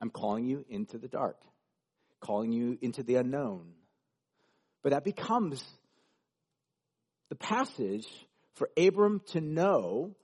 I'm 0.00 0.10
calling 0.10 0.44
you 0.44 0.64
into 0.68 0.98
the 0.98 1.08
dark 1.08 1.36
calling 2.20 2.52
you 2.52 2.78
into 2.80 3.02
the 3.02 3.16
unknown. 3.16 3.72
But 4.82 4.90
that 4.90 5.04
becomes 5.04 5.62
the 7.28 7.36
passage 7.36 8.06
for 8.54 8.70
Abram 8.76 9.20
to 9.28 9.40
know 9.40 10.16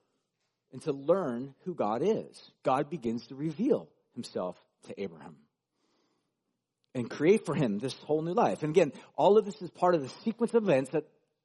and 0.75 0.83
to 0.83 0.93
learn 0.93 1.55
who 1.65 1.73
God 1.73 2.03
is. 2.03 2.51
God 2.65 2.91
begins 2.91 3.29
to 3.29 3.37
reveal 3.37 3.89
himself 4.15 4.57
to 4.89 5.01
Abraham 5.01 5.37
and 6.97 7.09
create 7.09 7.47
for 7.47 7.55
him 7.55 7.79
this 7.79 7.95
whole 8.03 8.23
new 8.23 8.35
life. 8.35 8.65
And 8.65 8.71
again, 8.71 8.93
all 9.15 9.39
of 9.39 9.45
this 9.45 9.63
is 9.63 9.71
part 9.71 9.95
of 9.95 10.03
the 10.03 10.09
sequence 10.25 10.53
of 10.53 10.65
events 10.65 10.91
that 10.91 11.05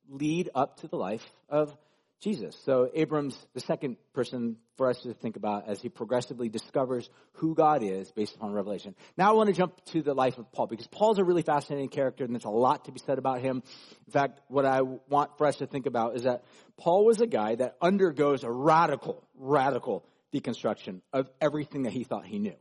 lead 0.10 0.50
up 0.56 0.78
to 0.78 0.88
the 0.88 0.96
life 0.96 1.24
of 1.48 1.78
Jesus. 2.22 2.56
So 2.66 2.90
Abram's 2.94 3.38
the 3.54 3.62
second 3.62 3.96
person 4.14 4.58
for 4.76 4.90
us 4.90 5.00
to 5.02 5.14
think 5.14 5.38
about 5.38 5.70
as 5.70 5.82
he 5.82 5.88
progressively 5.88 6.50
discovers 6.50 7.10
who 7.34 7.56
God 7.56 7.82
is 7.82 8.12
based 8.12 8.36
upon 8.36 8.52
revelation. 8.52 8.94
Now 9.18 9.30
I 9.30 9.34
want 9.34 9.48
to 9.48 9.54
jump 9.54 9.84
to 9.88 10.02
the 10.02 10.14
life 10.14 10.38
of 10.38 10.52
Paul 10.52 10.68
because 10.68 10.88
Paul's 10.88 11.18
a 11.18 11.24
really 11.24 11.44
fascinating 11.44 11.90
character 11.90 12.26
and 12.26 12.34
there's 12.34 12.46
a 12.46 12.50
lot 12.50 12.86
to 12.86 12.92
be 12.92 13.00
said 13.00 13.20
about 13.20 13.42
him. 13.42 13.64
In 14.08 14.12
fact, 14.12 14.42
what 14.48 14.66
I 14.66 14.82
want 14.82 15.38
for 15.38 15.48
us 15.48 15.58
to 15.58 15.68
think 15.68 15.86
about 15.86 16.16
is 16.16 16.24
that 16.24 16.44
Paul 16.78 17.06
was 17.06 17.22
a 17.22 17.28
guy 17.28 17.56
that 17.56 17.76
undergoes 17.82 18.44
a 18.44 18.52
radical, 18.52 19.24
radical 19.38 20.06
deconstruction 20.34 21.02
of 21.14 21.30
everything 21.40 21.84
that 21.84 21.94
he 21.94 22.04
thought 22.04 22.26
he 22.26 22.40
knew. 22.40 22.56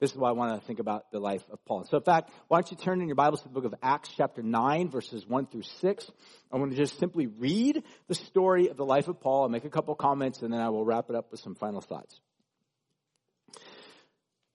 This 0.00 0.10
is 0.10 0.16
why 0.16 0.28
I 0.28 0.32
want 0.32 0.60
to 0.60 0.66
think 0.66 0.80
about 0.80 1.10
the 1.12 1.20
life 1.20 1.44
of 1.50 1.64
Paul. 1.64 1.84
So 1.84 1.96
in 1.96 2.02
fact, 2.02 2.30
why 2.48 2.58
don't 2.58 2.70
you 2.70 2.76
turn 2.76 3.00
in 3.00 3.06
your 3.06 3.14
Bibles 3.14 3.42
to 3.42 3.48
the 3.48 3.54
book 3.54 3.64
of 3.64 3.74
Acts 3.82 4.10
chapter 4.16 4.42
9 4.42 4.90
verses 4.90 5.26
1 5.26 5.46
through 5.46 5.62
6. 5.62 6.10
I 6.52 6.56
want 6.56 6.72
to 6.72 6.76
just 6.76 6.98
simply 6.98 7.26
read 7.26 7.82
the 8.08 8.14
story 8.14 8.68
of 8.68 8.76
the 8.76 8.84
life 8.84 9.08
of 9.08 9.20
Paul 9.20 9.44
and 9.44 9.52
make 9.52 9.64
a 9.64 9.70
couple 9.70 9.94
comments 9.94 10.42
and 10.42 10.52
then 10.52 10.60
I 10.60 10.70
will 10.70 10.84
wrap 10.84 11.10
it 11.10 11.16
up 11.16 11.30
with 11.30 11.40
some 11.40 11.54
final 11.54 11.80
thoughts. 11.80 12.20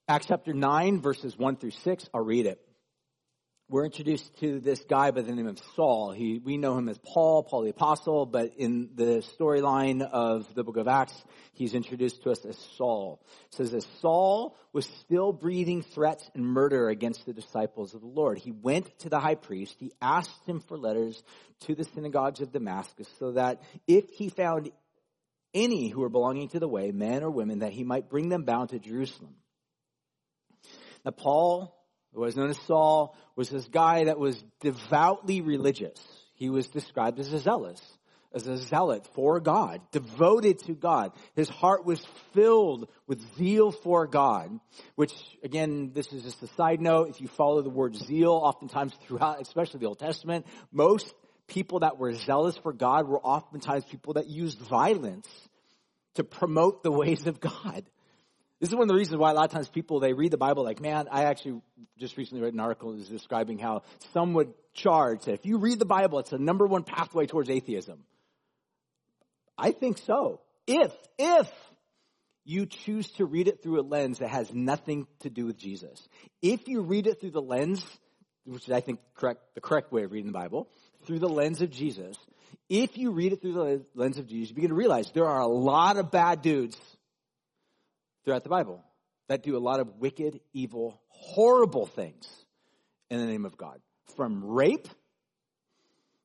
Acts 0.08 0.28
chapter 0.28 0.54
9 0.54 1.02
verses 1.02 1.38
1 1.38 1.56
through 1.56 1.72
6, 1.72 2.10
I'll 2.14 2.22
read 2.24 2.46
it 2.46 2.60
we're 3.70 3.86
introduced 3.86 4.36
to 4.40 4.60
this 4.60 4.84
guy 4.86 5.12
by 5.12 5.22
the 5.22 5.32
name 5.32 5.46
of 5.46 5.60
Saul. 5.76 6.12
He, 6.12 6.40
we 6.44 6.58
know 6.58 6.76
him 6.76 6.90
as 6.90 6.98
Paul, 6.98 7.44
Paul 7.44 7.62
the 7.62 7.70
Apostle, 7.70 8.26
but 8.26 8.54
in 8.58 8.90
the 8.96 9.24
storyline 9.38 10.02
of 10.02 10.52
the 10.56 10.64
book 10.64 10.78
of 10.78 10.88
Acts, 10.88 11.14
he's 11.54 11.76
introduced 11.76 12.24
to 12.24 12.32
us 12.32 12.44
as 12.46 12.58
Saul. 12.78 13.22
It 13.52 13.56
says 13.56 13.72
that 13.72 13.86
Saul 14.02 14.58
was 14.74 14.88
still 15.02 15.32
breathing 15.32 15.84
threats 15.84 16.28
and 16.34 16.44
murder 16.44 16.90
against 16.90 17.28
the 17.28 17.34
disciples 17.34 17.94
of 17.94 18.02
the 18.02 18.08
Lord. 18.08 18.40
He 18.40 18.52
went 18.52 18.90
to 19.02 19.10
the 19.10 19.20
high 19.20 19.36
priest. 19.36 19.76
He 19.80 19.92
asked 20.02 20.48
him 20.48 20.62
for 20.62 20.76
letters 20.76 21.22
to 21.68 21.76
the 21.76 21.84
synagogues 21.84 22.42
of 22.42 22.52
Damascus 22.52 23.08
so 23.20 23.34
that 23.34 23.62
if 23.88 24.10
he 24.10 24.30
found 24.30 24.72
any 25.54 25.90
who 25.90 26.02
were 26.02 26.10
belonging 26.10 26.50
to 26.50 26.60
the 26.60 26.68
way, 26.68 26.92
men 26.92 27.22
or 27.22 27.30
women, 27.30 27.60
that 27.60 27.74
he 27.74 27.84
might 27.84 28.10
bring 28.10 28.30
them 28.30 28.46
bound 28.46 28.70
to 28.70 28.80
Jerusalem. 28.80 29.36
Now 31.06 31.12
Paul 31.12 31.79
who 32.14 32.22
was 32.22 32.36
known 32.36 32.50
as 32.50 32.60
Saul, 32.66 33.16
was 33.36 33.50
this 33.50 33.68
guy 33.68 34.06
that 34.06 34.20
was 34.20 34.42
devoutly 34.62 35.42
religious. 35.42 36.00
He 36.34 36.50
was 36.50 36.68
described 36.68 37.20
as 37.20 37.32
a 37.34 37.40
zealous, 37.40 37.82
as 38.34 38.48
a 38.48 38.58
zealot 38.58 39.08
for 39.14 39.40
God, 39.40 39.82
devoted 39.92 40.60
to 40.66 40.74
God. 40.74 41.12
His 41.36 41.50
heart 41.50 41.86
was 41.86 42.06
filled 42.34 42.90
with 43.08 43.22
zeal 43.36 43.72
for 43.72 44.08
God, 44.08 44.60
which 44.96 45.14
again, 45.44 45.92
this 45.94 46.08
is 46.14 46.24
just 46.24 46.42
a 46.44 46.48
side 46.48 46.82
note. 46.82 47.10
If 47.10 47.22
you 47.22 47.28
follow 47.28 47.62
the 47.62 47.70
word 47.70 47.96
zeal, 47.96 48.32
oftentimes 48.32 48.94
throughout, 49.06 49.42
especially 49.42 49.80
the 49.80 49.88
Old 49.88 50.00
Testament, 50.00 50.46
most 50.72 51.14
people 51.48 51.80
that 51.80 51.98
were 51.98 52.14
zealous 52.14 52.58
for 52.58 52.72
God 52.72 53.08
were 53.08 53.20
oftentimes 53.20 53.84
people 53.86 54.14
that 54.14 54.28
used 54.28 54.60
violence 54.60 55.28
to 56.16 56.24
promote 56.24 56.84
the 56.84 56.92
ways 56.92 57.28
of 57.28 57.40
God. 57.40 57.84
This 58.60 58.70
is 58.70 58.76
one 58.76 58.84
of 58.84 58.88
the 58.90 58.96
reasons 58.96 59.18
why 59.18 59.32
a 59.32 59.34
lot 59.34 59.46
of 59.46 59.52
times 59.52 59.70
people, 59.70 60.00
they 60.00 60.14
read 60.14 60.32
the 60.32 60.38
Bible 60.38 60.64
like, 60.64 60.82
man, 60.82 61.08
I 61.10 61.26
actually 61.26 61.62
just 61.98 62.18
recently 62.18 62.44
read 62.44 62.54
an 62.54 62.60
article 62.60 62.92
that 62.92 63.00
is 63.00 63.08
describing 63.08 63.58
how 63.58 63.84
some 64.14 64.34
would 64.34 64.54
charge 64.74 65.26
that 65.26 65.34
if 65.34 65.46
you 65.46 65.58
read 65.60 65.80
the 65.80 65.86
Bible, 65.86 66.20
it's 66.20 66.32
the 66.32 66.40
number 66.40 66.68
one 66.68 66.84
pathway 66.84 67.26
towards 67.26 67.50
atheism. 67.50 68.04
I 69.58 69.72
think 69.72 69.98
so. 70.00 70.42
If, 70.68 70.92
if 71.18 71.50
you 72.50 72.66
choose 72.66 73.08
to 73.12 73.26
read 73.26 73.48
it 73.48 73.62
through 73.62 73.80
a 73.80 73.84
lens 73.84 74.20
that 74.20 74.30
has 74.30 74.52
nothing 74.52 75.06
to 75.20 75.30
do 75.30 75.46
with 75.46 75.56
Jesus. 75.56 76.08
If 76.42 76.68
you 76.68 76.82
read 76.82 77.06
it 77.06 77.22
through 77.22 77.32
the 77.32 77.42
lens, 77.42 77.86
which 78.46 78.64
is 78.64 78.72
I 78.72 78.82
think 78.82 79.00
correct, 79.14 79.42
the 79.54 79.62
correct 79.62 79.92
way 79.92 80.04
of 80.04 80.12
reading 80.12 80.32
the 80.32 80.38
Bible, 80.38 80.68
through 81.06 81.20
the 81.20 81.30
lens 81.30 81.62
of 81.62 81.70
Jesus, 81.70 82.18
if 82.68 82.98
you 82.98 83.12
read 83.12 83.34
it 83.34 83.42
through 83.42 83.54
the 83.54 83.86
lens 83.94 84.18
of 84.18 84.28
Jesus, 84.28 84.50
you 84.50 84.56
begin 84.56 84.72
to 84.72 84.76
realize 84.76 85.12
there 85.14 85.28
are 85.28 85.42
a 85.42 85.48
lot 85.48 85.98
of 85.98 86.10
bad 86.10 86.42
dudes 86.42 86.76
throughout 88.24 88.44
the 88.44 88.50
Bible 88.50 88.84
that 89.28 89.44
do 89.44 89.56
a 89.56 89.60
lot 89.60 89.80
of 89.80 89.98
wicked, 90.00 90.40
evil, 90.54 91.02
horrible 91.10 91.86
things 91.86 92.28
in 93.10 93.20
the 93.20 93.26
name 93.26 93.46
of 93.46 93.58
God. 93.58 93.80
From 94.16 94.44
rape 94.44 94.88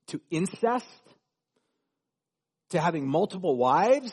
to 0.09 0.21
incest 0.31 0.87
to 2.71 2.81
having 2.81 3.07
multiple 3.07 3.57
wives 3.57 4.13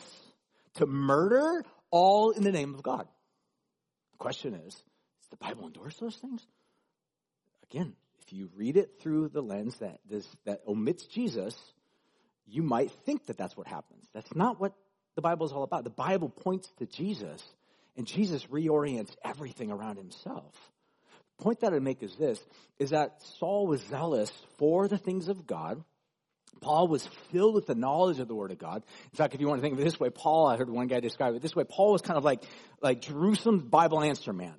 to 0.74 0.86
murder, 0.86 1.64
all 1.90 2.30
in 2.30 2.44
the 2.44 2.52
name 2.52 2.74
of 2.74 2.82
God. 2.82 3.06
The 4.12 4.18
question 4.18 4.54
is, 4.54 4.74
does 4.74 5.28
the 5.30 5.36
Bible 5.36 5.66
endorse 5.66 5.96
those 5.96 6.16
things? 6.16 6.46
Again, 7.70 7.94
if 8.20 8.32
you 8.32 8.50
read 8.54 8.76
it 8.76 9.00
through 9.00 9.28
the 9.28 9.42
lens 9.42 9.76
that 9.78 10.00
that 10.44 10.60
omits 10.66 11.06
Jesus, 11.06 11.58
you 12.46 12.62
might 12.62 12.90
think 13.04 13.26
that 13.26 13.36
that's 13.36 13.56
what 13.56 13.66
happens. 13.66 14.06
That's 14.14 14.34
not 14.34 14.60
what 14.60 14.74
the 15.16 15.22
Bible 15.22 15.46
is 15.46 15.52
all 15.52 15.62
about. 15.62 15.84
The 15.84 15.90
Bible 15.90 16.28
points 16.28 16.70
to 16.78 16.86
Jesus 16.86 17.42
and 17.96 18.06
Jesus 18.06 18.44
reorients 18.46 19.14
everything 19.24 19.70
around 19.70 19.96
himself. 19.96 20.54
The 21.38 21.44
point 21.44 21.60
that 21.60 21.72
I 21.72 21.78
make 21.78 22.02
is 22.02 22.14
this, 22.16 22.40
is 22.78 22.90
that 22.90 23.22
Saul 23.38 23.66
was 23.66 23.80
zealous 23.82 24.30
for 24.58 24.88
the 24.88 24.98
things 24.98 25.28
of 25.28 25.46
God. 25.46 25.82
Paul 26.60 26.86
was 26.86 27.06
filled 27.32 27.54
with 27.54 27.66
the 27.66 27.74
knowledge 27.74 28.20
of 28.20 28.28
the 28.28 28.34
Word 28.34 28.52
of 28.52 28.58
God. 28.58 28.84
In 29.12 29.16
fact, 29.16 29.34
if 29.34 29.40
you 29.40 29.48
want 29.48 29.58
to 29.58 29.62
think 29.62 29.74
of 29.74 29.80
it 29.80 29.84
this 29.84 29.98
way, 29.98 30.10
Paul, 30.10 30.46
I 30.46 30.56
heard 30.56 30.70
one 30.70 30.86
guy 30.86 31.00
describe 31.00 31.34
it 31.34 31.42
this 31.42 31.56
way, 31.56 31.64
Paul 31.64 31.92
was 31.92 32.02
kind 32.02 32.16
of 32.16 32.24
like, 32.24 32.44
like 32.80 33.00
Jerusalem's 33.00 33.64
Bible 33.64 34.00
answer 34.00 34.32
man. 34.32 34.54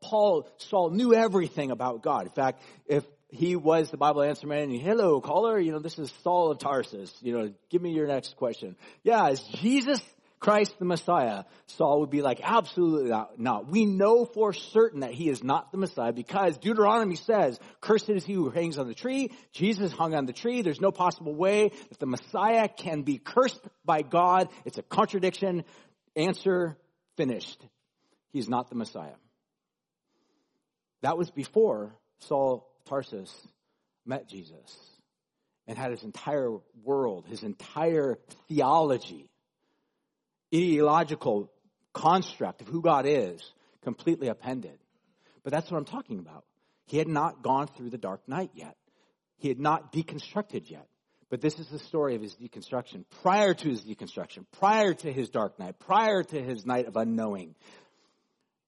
Paul, 0.00 0.48
Saul 0.58 0.90
knew 0.90 1.14
everything 1.14 1.70
about 1.70 2.02
God. 2.02 2.26
In 2.26 2.32
fact, 2.32 2.62
if 2.86 3.04
he 3.30 3.56
was 3.56 3.90
the 3.90 3.96
Bible 3.96 4.22
answer 4.22 4.46
man 4.46 4.70
hello 4.70 5.20
caller, 5.20 5.58
you 5.58 5.72
know, 5.72 5.80
this 5.80 5.98
is 5.98 6.12
Saul 6.22 6.50
of 6.50 6.58
Tarsus, 6.58 7.12
you 7.20 7.36
know, 7.36 7.52
give 7.70 7.82
me 7.82 7.92
your 7.92 8.06
next 8.06 8.36
question. 8.36 8.76
Yeah, 9.02 9.28
is 9.28 9.40
Jesus 9.40 10.00
Christ 10.40 10.78
the 10.78 10.84
Messiah, 10.84 11.44
Saul 11.66 12.00
would 12.00 12.10
be 12.10 12.22
like, 12.22 12.40
absolutely 12.42 13.10
not. 13.38 13.68
We 13.68 13.86
know 13.86 14.24
for 14.24 14.52
certain 14.52 15.00
that 15.00 15.12
he 15.12 15.28
is 15.28 15.42
not 15.42 15.72
the 15.72 15.78
Messiah 15.78 16.12
because 16.12 16.58
Deuteronomy 16.58 17.16
says, 17.16 17.58
cursed 17.80 18.08
is 18.08 18.24
he 18.24 18.34
who 18.34 18.50
hangs 18.50 18.78
on 18.78 18.86
the 18.86 18.94
tree. 18.94 19.32
Jesus 19.52 19.92
hung 19.92 20.14
on 20.14 20.26
the 20.26 20.32
tree. 20.32 20.62
There's 20.62 20.80
no 20.80 20.92
possible 20.92 21.34
way 21.34 21.70
that 21.88 21.98
the 21.98 22.06
Messiah 22.06 22.68
can 22.68 23.02
be 23.02 23.18
cursed 23.18 23.60
by 23.84 24.02
God. 24.02 24.48
It's 24.64 24.78
a 24.78 24.82
contradiction. 24.82 25.64
Answer 26.14 26.78
finished. 27.16 27.60
He's 28.32 28.48
not 28.48 28.68
the 28.68 28.76
Messiah. 28.76 29.16
That 31.02 31.18
was 31.18 31.30
before 31.30 31.94
Saul 32.20 32.68
Tarsus 32.86 33.32
met 34.06 34.28
Jesus 34.28 34.76
and 35.66 35.76
had 35.76 35.90
his 35.90 36.02
entire 36.02 36.56
world, 36.82 37.26
his 37.28 37.42
entire 37.42 38.18
theology, 38.48 39.30
ideological 40.54 41.50
construct 41.92 42.60
of 42.62 42.68
who 42.68 42.82
God 42.82 43.06
is 43.06 43.42
completely 43.82 44.28
appended. 44.28 44.78
But 45.42 45.52
that's 45.52 45.70
what 45.70 45.78
I'm 45.78 45.84
talking 45.84 46.18
about. 46.18 46.44
He 46.86 46.98
had 46.98 47.08
not 47.08 47.42
gone 47.42 47.66
through 47.68 47.90
the 47.90 47.98
dark 47.98 48.26
night 48.26 48.50
yet. 48.54 48.76
He 49.36 49.48
had 49.48 49.60
not 49.60 49.92
deconstructed 49.92 50.70
yet. 50.70 50.86
But 51.30 51.42
this 51.42 51.58
is 51.58 51.68
the 51.68 51.78
story 51.78 52.14
of 52.14 52.22
his 52.22 52.34
deconstruction. 52.36 53.04
Prior 53.22 53.52
to 53.52 53.68
his 53.68 53.84
deconstruction, 53.84 54.46
prior 54.58 54.94
to 54.94 55.12
his 55.12 55.28
dark 55.28 55.58
night, 55.58 55.78
prior 55.78 56.22
to 56.22 56.42
his 56.42 56.64
night 56.64 56.86
of 56.86 56.96
unknowing, 56.96 57.54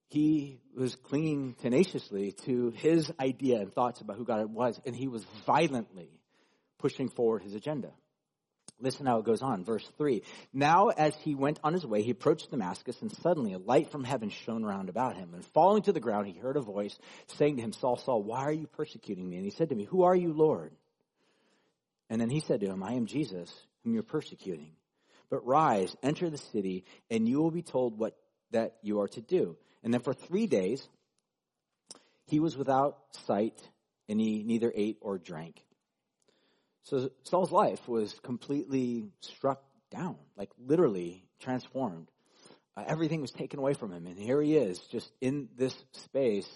he 0.09 0.61
was 0.77 0.95
clinging 0.97 1.55
tenaciously 1.63 2.33
to 2.45 2.71
his 2.77 3.11
idea 3.19 3.61
and 3.61 3.73
thoughts 3.73 4.01
about 4.01 4.17
who 4.17 4.25
God 4.25 4.53
was, 4.53 4.79
and 4.85 4.95
he 4.95 5.09
was 5.09 5.25
violently 5.47 6.11
pushing 6.79 7.09
forward 7.09 7.43
his 7.43 7.55
agenda. 7.55 7.93
Listen 8.81 9.07
how 9.07 9.19
it 9.19 9.25
goes 9.25 9.43
on. 9.43 9.65
Verse 9.65 9.87
3. 9.99 10.23
Now, 10.53 10.89
as 10.89 11.15
he 11.17 11.35
went 11.35 11.61
on 11.63 11.73
his 11.73 11.87
way, 11.87 12.03
he 12.03 12.11
approached 12.11 12.51
Damascus, 12.51 13.01
and 13.03 13.13
suddenly 13.13 13.53
a 13.53 13.59
light 13.59 13.91
from 13.91 14.05
heaven 14.05 14.31
shone 14.31 14.65
round 14.65 14.89
about 14.89 15.17
him. 15.17 15.35
And 15.35 15.45
falling 15.47 15.83
to 15.83 15.93
the 15.93 16.01
ground, 16.01 16.27
he 16.27 16.39
heard 16.39 16.57
a 16.57 16.61
voice 16.61 16.97
saying 17.39 17.57
to 17.57 17.63
him, 17.63 17.73
Saul, 17.73 17.97
Saul, 17.97 18.23
why 18.23 18.41
are 18.41 18.53
you 18.53 18.67
persecuting 18.67 19.29
me? 19.29 19.37
And 19.37 19.45
he 19.45 19.51
said 19.51 19.69
to 19.69 19.75
me, 19.75 19.85
Who 19.85 20.03
are 20.05 20.17
you, 20.17 20.33
Lord? 20.33 20.73
And 22.09 22.21
then 22.21 22.31
he 22.31 22.41
said 22.41 22.61
to 22.61 22.67
him, 22.67 22.83
I 22.83 22.95
am 22.95 23.07
Jesus, 23.07 23.53
whom 23.85 23.95
you're 23.95 24.03
persecuting. 24.03 24.73
But 25.31 25.47
rise, 25.47 25.95
enter 26.03 26.29
the 26.29 26.39
city, 26.39 26.85
and 27.11 27.29
you 27.29 27.41
will 27.41 27.53
be 27.53 27.63
told 27.63 27.99
what 27.99 28.17
that 28.51 28.75
you 28.83 29.01
are 29.01 29.09
to 29.09 29.21
do. 29.21 29.57
And 29.85 29.95
then 29.95 30.01
for 30.01 30.13
three 30.13 30.47
days, 30.47 30.87
he 32.27 32.41
was 32.41 32.57
without 32.57 32.99
sight, 33.27 33.61
and 34.09 34.21
he 34.21 34.43
neither 34.43 34.73
ate 34.75 34.99
or 35.01 35.19
drank. 35.19 35.63
So 36.91 37.09
Saul's 37.23 37.53
life 37.53 37.89
was 37.89 38.19
completely 38.25 39.13
struck 39.21 39.63
down, 39.93 40.17
like 40.37 40.51
literally 40.59 41.25
transformed. 41.39 42.11
Uh, 42.77 42.83
everything 42.85 43.21
was 43.21 43.31
taken 43.31 43.61
away 43.61 43.75
from 43.75 43.93
him. 43.93 44.07
And 44.07 44.19
here 44.19 44.43
he 44.43 44.57
is, 44.57 44.81
just 44.91 45.09
in 45.21 45.49
this 45.57 45.73
space, 45.93 46.49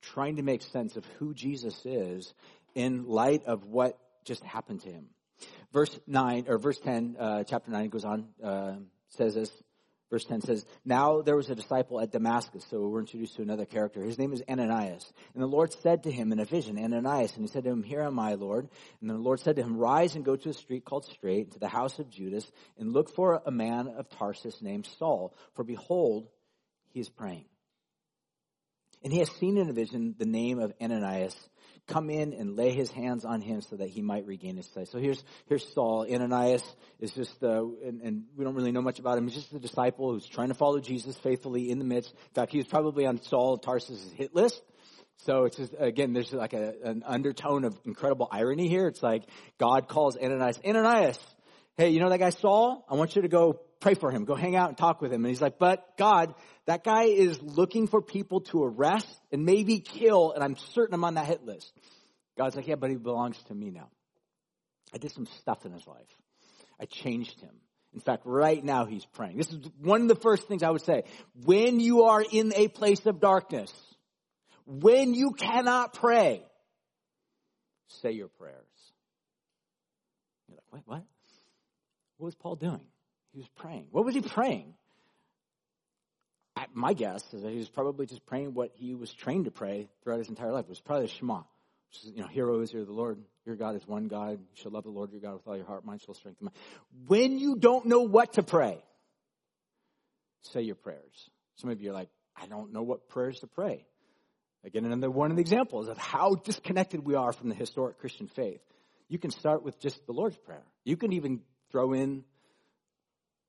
trying 0.00 0.36
to 0.36 0.42
make 0.42 0.62
sense 0.62 0.96
of 0.96 1.04
who 1.18 1.34
Jesus 1.34 1.78
is 1.84 2.32
in 2.74 3.06
light 3.08 3.44
of 3.44 3.66
what 3.66 3.98
just 4.24 4.42
happened 4.42 4.80
to 4.84 4.88
him. 4.88 5.04
Verse 5.70 6.00
9, 6.06 6.46
or 6.48 6.56
verse 6.56 6.78
10, 6.78 7.16
uh, 7.18 7.44
chapter 7.44 7.70
9 7.70 7.90
goes 7.90 8.06
on, 8.06 8.28
uh, 8.42 8.76
says 9.10 9.34
this. 9.34 9.52
Verse 10.10 10.24
10 10.24 10.42
says, 10.42 10.64
Now 10.84 11.22
there 11.22 11.36
was 11.36 11.50
a 11.50 11.54
disciple 11.54 12.00
at 12.00 12.12
Damascus. 12.12 12.64
So 12.70 12.80
we're 12.86 13.00
introduced 13.00 13.36
to 13.36 13.42
another 13.42 13.64
character. 13.64 14.02
His 14.02 14.18
name 14.18 14.32
is 14.32 14.42
Ananias. 14.48 15.10
And 15.34 15.42
the 15.42 15.48
Lord 15.48 15.72
said 15.72 16.04
to 16.04 16.12
him 16.12 16.30
in 16.30 16.38
a 16.38 16.44
vision, 16.44 16.78
Ananias. 16.78 17.32
And 17.34 17.42
he 17.42 17.48
said 17.48 17.64
to 17.64 17.70
him, 17.70 17.82
Here 17.82 18.02
am 18.02 18.18
I, 18.18 18.34
Lord. 18.34 18.68
And 19.00 19.10
the 19.10 19.14
Lord 19.14 19.40
said 19.40 19.56
to 19.56 19.62
him, 19.62 19.76
Rise 19.76 20.14
and 20.14 20.24
go 20.24 20.36
to 20.36 20.50
a 20.50 20.54
street 20.54 20.84
called 20.84 21.06
Straight, 21.06 21.52
to 21.52 21.58
the 21.58 21.68
house 21.68 21.98
of 21.98 22.10
Judas, 22.10 22.50
and 22.78 22.92
look 22.92 23.14
for 23.14 23.42
a 23.44 23.50
man 23.50 23.88
of 23.88 24.08
Tarsus 24.10 24.60
named 24.60 24.86
Saul. 24.98 25.34
For 25.54 25.64
behold, 25.64 26.28
he 26.92 27.00
is 27.00 27.08
praying. 27.08 27.46
And 29.02 29.12
he 29.12 29.18
has 29.18 29.30
seen 29.32 29.58
in 29.58 29.68
a 29.68 29.72
vision 29.72 30.14
the 30.18 30.24
name 30.24 30.58
of 30.58 30.72
Ananias 30.80 31.36
come 31.86 32.10
in 32.10 32.32
and 32.32 32.56
lay 32.56 32.72
his 32.72 32.90
hands 32.90 33.24
on 33.24 33.40
him 33.40 33.60
so 33.60 33.76
that 33.76 33.88
he 33.88 34.00
might 34.00 34.26
regain 34.26 34.56
his 34.56 34.66
sight. 34.72 34.88
So 34.88 34.98
here's, 34.98 35.22
here's 35.46 35.66
Saul. 35.74 36.06
Ananias 36.10 36.62
is 36.98 37.12
just, 37.12 37.42
uh, 37.42 37.62
and, 37.84 38.00
and, 38.00 38.24
we 38.36 38.44
don't 38.44 38.54
really 38.54 38.72
know 38.72 38.82
much 38.82 38.98
about 38.98 39.18
him. 39.18 39.28
He's 39.28 39.36
just 39.36 39.52
a 39.52 39.58
disciple 39.58 40.12
who's 40.12 40.26
trying 40.26 40.48
to 40.48 40.54
follow 40.54 40.80
Jesus 40.80 41.16
faithfully 41.18 41.70
in 41.70 41.78
the 41.78 41.84
midst. 41.84 42.10
In 42.12 42.34
fact, 42.34 42.52
he 42.52 42.58
was 42.58 42.66
probably 42.66 43.06
on 43.06 43.22
Saul 43.22 43.58
Tarsus' 43.58 44.10
hit 44.16 44.34
list. 44.34 44.62
So 45.18 45.44
it's 45.44 45.56
just, 45.56 45.74
again, 45.78 46.12
there's 46.12 46.32
like 46.32 46.54
a, 46.54 46.74
an 46.84 47.02
undertone 47.06 47.64
of 47.64 47.78
incredible 47.84 48.28
irony 48.30 48.68
here. 48.68 48.88
It's 48.88 49.02
like 49.02 49.24
God 49.58 49.88
calls 49.88 50.16
Ananias, 50.16 50.58
Ananias, 50.66 51.18
hey, 51.76 51.90
you 51.90 52.00
know 52.00 52.08
that 52.08 52.18
guy 52.18 52.30
Saul? 52.30 52.84
I 52.88 52.94
want 52.94 53.16
you 53.16 53.22
to 53.22 53.28
go 53.28 53.60
pray 53.84 53.92
for 53.92 54.10
him. 54.10 54.24
Go 54.24 54.34
hang 54.34 54.56
out 54.56 54.70
and 54.70 54.78
talk 54.78 55.02
with 55.02 55.12
him. 55.12 55.26
And 55.26 55.28
he's 55.28 55.42
like, 55.42 55.58
but 55.58 55.98
God, 55.98 56.34
that 56.64 56.84
guy 56.84 57.04
is 57.04 57.40
looking 57.42 57.86
for 57.86 58.00
people 58.00 58.40
to 58.40 58.64
arrest 58.64 59.20
and 59.30 59.44
maybe 59.44 59.78
kill, 59.78 60.32
and 60.32 60.42
I'm 60.42 60.56
certain 60.72 60.94
I'm 60.94 61.04
on 61.04 61.14
that 61.14 61.26
hit 61.26 61.44
list. 61.44 61.70
God's 62.38 62.56
like, 62.56 62.66
yeah, 62.66 62.76
but 62.76 62.88
he 62.88 62.96
belongs 62.96 63.36
to 63.48 63.54
me 63.54 63.70
now. 63.70 63.90
I 64.94 64.96
did 64.96 65.12
some 65.12 65.26
stuff 65.38 65.66
in 65.66 65.72
his 65.72 65.86
life. 65.86 66.08
I 66.80 66.86
changed 66.86 67.38
him. 67.42 67.50
In 67.92 68.00
fact, 68.00 68.22
right 68.24 68.64
now 68.64 68.86
he's 68.86 69.04
praying. 69.04 69.36
This 69.36 69.52
is 69.52 69.58
one 69.78 70.00
of 70.00 70.08
the 70.08 70.16
first 70.16 70.48
things 70.48 70.62
I 70.62 70.70
would 70.70 70.84
say. 70.84 71.04
When 71.44 71.78
you 71.78 72.04
are 72.04 72.24
in 72.28 72.54
a 72.56 72.68
place 72.68 73.04
of 73.04 73.20
darkness, 73.20 73.70
when 74.64 75.12
you 75.12 75.32
cannot 75.32 75.92
pray, 75.92 76.42
say 78.00 78.12
your 78.12 78.28
prayers. 78.28 78.64
You're 80.48 80.56
like, 80.56 80.72
wait, 80.72 80.82
what? 80.86 81.04
What 82.16 82.26
was 82.28 82.34
Paul 82.34 82.56
doing? 82.56 82.80
He 83.34 83.40
was 83.40 83.48
praying. 83.56 83.88
What 83.90 84.06
was 84.06 84.14
he 84.14 84.22
praying? 84.22 84.74
my 86.72 86.92
guess 86.92 87.22
is 87.32 87.42
that 87.42 87.50
he 87.50 87.58
was 87.58 87.68
probably 87.68 88.06
just 88.06 88.24
praying 88.26 88.54
what 88.54 88.72
he 88.74 88.94
was 88.94 89.12
trained 89.12 89.44
to 89.44 89.50
pray 89.50 89.88
throughout 90.02 90.18
his 90.18 90.28
entire 90.28 90.52
life. 90.52 90.64
It 90.64 90.70
was 90.70 90.80
probably 90.80 91.06
the 91.06 91.12
Shema. 91.12 91.42
Which 91.88 92.04
is, 92.04 92.12
you 92.14 92.20
know, 92.20 92.26
Hear 92.26 92.50
O 92.50 92.60
Israel, 92.60 92.84
the 92.84 92.92
Lord, 92.92 93.18
your 93.46 93.56
God 93.56 93.76
is 93.76 93.86
one 93.86 94.08
God. 94.08 94.38
You 94.40 94.62
shall 94.62 94.72
love 94.72 94.84
the 94.84 94.90
Lord 94.90 95.12
your 95.12 95.20
God 95.20 95.34
with 95.34 95.46
all 95.46 95.56
your 95.56 95.66
heart, 95.66 95.84
mind, 95.84 96.00
soul, 96.02 96.14
strength, 96.14 96.40
and 96.40 96.46
mind. 96.46 96.56
When 97.06 97.38
you 97.38 97.56
don't 97.56 97.86
know 97.86 98.02
what 98.02 98.34
to 98.34 98.42
pray, 98.42 98.82
say 100.42 100.62
your 100.62 100.74
prayers. 100.74 101.30
Some 101.56 101.70
of 101.70 101.80
you 101.80 101.90
are 101.90 101.94
like, 101.94 102.08
I 102.36 102.46
don't 102.46 102.72
know 102.72 102.82
what 102.82 103.08
prayers 103.08 103.38
to 103.40 103.46
pray. 103.46 103.86
Again, 104.64 104.84
another 104.84 105.10
one 105.10 105.30
of 105.30 105.36
the 105.36 105.42
examples 105.42 105.88
of 105.88 105.98
how 105.98 106.34
disconnected 106.34 107.04
we 107.04 107.14
are 107.14 107.32
from 107.32 107.50
the 107.50 107.54
historic 107.54 107.98
Christian 107.98 108.26
faith. 108.28 108.60
You 109.08 109.18
can 109.18 109.30
start 109.30 109.62
with 109.62 109.78
just 109.78 110.04
the 110.06 110.12
Lord's 110.12 110.38
Prayer. 110.38 110.64
You 110.84 110.96
can 110.96 111.12
even 111.12 111.42
throw 111.70 111.92
in 111.92 112.24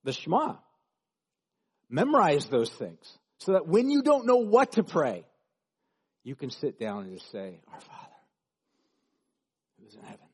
the 0.05 0.13
Shema. 0.13 0.55
Memorize 1.89 2.47
those 2.47 2.69
things 2.69 3.17
so 3.39 3.53
that 3.53 3.67
when 3.67 3.89
you 3.89 4.01
don't 4.01 4.25
know 4.25 4.37
what 4.37 4.73
to 4.73 4.83
pray, 4.83 5.25
you 6.23 6.35
can 6.35 6.49
sit 6.49 6.79
down 6.79 7.03
and 7.03 7.13
just 7.13 7.31
say, 7.31 7.59
Our 7.71 7.79
Father, 7.79 8.15
who 9.79 9.87
is 9.87 9.95
in 9.95 10.01
heaven, 10.01 10.27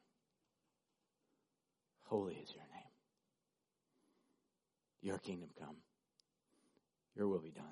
holy 2.04 2.34
is 2.36 2.50
your 2.54 2.64
name. 2.64 2.92
Your 5.02 5.18
kingdom 5.18 5.50
come, 5.60 5.76
your 7.16 7.28
will 7.28 7.42
be 7.42 7.52
done 7.52 7.66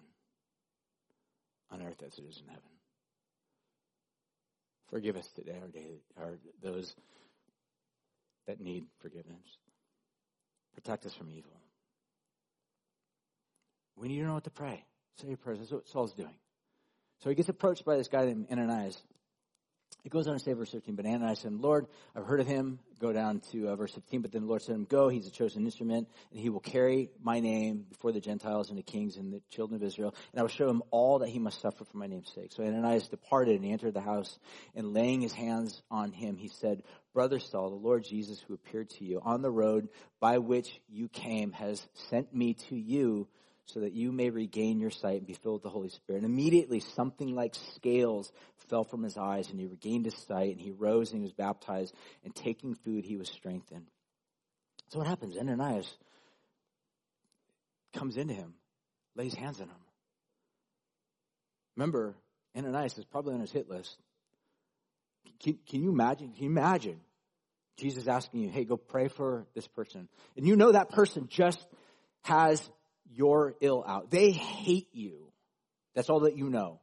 on 1.71 1.81
earth 1.81 2.01
as 2.05 2.17
it 2.17 2.25
is 2.27 2.41
in 2.41 2.47
heaven. 2.47 2.63
Forgive 4.89 5.15
us 5.15 5.27
today 5.35 5.55
our 5.61 5.67
day, 5.67 6.01
our, 6.17 6.39
those 6.63 6.95
that 8.47 8.59
need 8.59 8.85
forgiveness. 9.01 9.57
Protect 10.73 11.05
us 11.05 11.13
from 11.13 11.29
evil. 11.29 11.51
When 13.99 14.11
you 14.11 14.19
don't 14.19 14.29
know 14.29 14.35
what 14.35 14.45
to 14.45 14.49
pray, 14.49 14.85
say 15.17 15.27
your 15.27 15.35
prayers. 15.35 15.59
That's 15.59 15.73
what 15.73 15.87
Saul's 15.89 16.13
doing. 16.13 16.35
So 17.21 17.27
he 17.27 17.35
gets 17.35 17.49
approached 17.49 17.83
by 17.83 17.97
this 17.97 18.07
guy 18.07 18.25
named 18.25 18.47
Ananias. 18.49 18.97
It 20.05 20.09
goes 20.09 20.25
on 20.25 20.35
to 20.35 20.39
say, 20.39 20.53
verse 20.53 20.71
13, 20.71 20.95
but 20.95 21.05
Ananias 21.05 21.39
said, 21.39 21.51
Lord, 21.51 21.85
I've 22.15 22.23
heard 22.23 22.39
of 22.39 22.47
him. 22.47 22.79
Go 23.01 23.11
down 23.11 23.41
to 23.51 23.67
uh, 23.67 23.75
verse 23.75 23.91
15. 23.91 24.21
But 24.21 24.31
then 24.31 24.43
the 24.43 24.47
Lord 24.47 24.61
said 24.61 24.71
to 24.71 24.75
him, 24.75 24.85
Go, 24.85 25.09
he's 25.09 25.27
a 25.27 25.31
chosen 25.31 25.65
instrument, 25.65 26.07
and 26.31 26.39
he 26.39 26.47
will 26.47 26.61
carry 26.61 27.09
my 27.21 27.41
name 27.41 27.85
before 27.89 28.13
the 28.13 28.21
Gentiles 28.21 28.69
and 28.69 28.77
the 28.77 28.83
kings 28.83 29.17
and 29.17 29.33
the 29.33 29.41
children 29.49 29.75
of 29.81 29.85
Israel, 29.85 30.15
and 30.31 30.39
I 30.39 30.43
will 30.43 30.49
show 30.49 30.69
him 30.69 30.81
all 30.91 31.19
that 31.19 31.27
he 31.27 31.39
must 31.39 31.59
suffer 31.59 31.83
for 31.83 31.97
my 31.97 32.07
name's 32.07 32.31
sake. 32.33 32.53
So 32.53 32.63
Ananias 32.63 33.09
departed, 33.09 33.55
and 33.55 33.65
he 33.65 33.71
entered 33.73 33.95
the 33.95 33.99
house, 33.99 34.39
and 34.75 34.93
laying 34.93 35.19
his 35.19 35.33
hands 35.33 35.81
on 35.91 36.13
him, 36.13 36.37
he 36.37 36.47
said, 36.47 36.83
Brother 37.13 37.39
Saul, 37.39 37.69
the 37.69 37.75
Lord 37.75 38.05
Jesus, 38.05 38.39
who 38.47 38.53
appeared 38.53 38.91
to 38.91 39.03
you 39.03 39.19
on 39.21 39.41
the 39.41 39.51
road 39.51 39.89
by 40.21 40.37
which 40.37 40.79
you 40.87 41.09
came, 41.09 41.51
has 41.51 41.85
sent 42.09 42.33
me 42.33 42.53
to 42.69 42.77
you 42.77 43.27
so 43.73 43.81
that 43.81 43.93
you 43.93 44.11
may 44.11 44.29
regain 44.29 44.79
your 44.79 44.89
sight 44.89 45.17
and 45.17 45.27
be 45.27 45.33
filled 45.33 45.55
with 45.55 45.63
the 45.63 45.69
Holy 45.69 45.89
Spirit. 45.89 46.23
And 46.23 46.31
immediately 46.31 46.79
something 46.79 47.35
like 47.35 47.55
scales 47.75 48.31
fell 48.69 48.83
from 48.83 49.03
his 49.03 49.17
eyes 49.17 49.49
and 49.49 49.59
he 49.59 49.67
regained 49.67 50.05
his 50.05 50.17
sight 50.27 50.51
and 50.51 50.61
he 50.61 50.71
rose 50.71 51.11
and 51.11 51.19
he 51.19 51.23
was 51.23 51.33
baptized 51.33 51.93
and 52.23 52.35
taking 52.35 52.75
food 52.75 53.05
he 53.05 53.17
was 53.17 53.29
strengthened. 53.29 53.87
So 54.89 54.99
what 54.99 55.07
happens? 55.07 55.37
Ananias 55.37 55.91
comes 57.93 58.17
into 58.17 58.33
him, 58.33 58.53
lays 59.15 59.33
hands 59.33 59.61
on 59.61 59.67
him. 59.67 59.75
Remember, 61.75 62.15
Ananias 62.57 62.97
is 62.97 63.05
probably 63.05 63.35
on 63.35 63.41
his 63.41 63.51
hit 63.51 63.69
list. 63.69 63.95
Can, 65.41 65.59
can 65.69 65.83
you 65.83 65.91
imagine? 65.91 66.33
Can 66.33 66.43
you 66.43 66.49
imagine 66.49 66.99
Jesus 67.79 68.07
asking 68.07 68.41
you, 68.41 68.49
hey, 68.49 68.65
go 68.65 68.77
pray 68.77 69.07
for 69.07 69.45
this 69.55 69.67
person. 69.67 70.09
And 70.35 70.45
you 70.45 70.55
know 70.55 70.71
that 70.71 70.89
person 70.89 71.27
just 71.29 71.65
has 72.23 72.69
your 73.13 73.55
ill 73.61 73.83
out. 73.85 74.11
They 74.11 74.31
hate 74.31 74.89
you. 74.93 75.31
That's 75.95 76.09
all 76.09 76.21
that 76.21 76.37
you 76.37 76.49
know. 76.49 76.79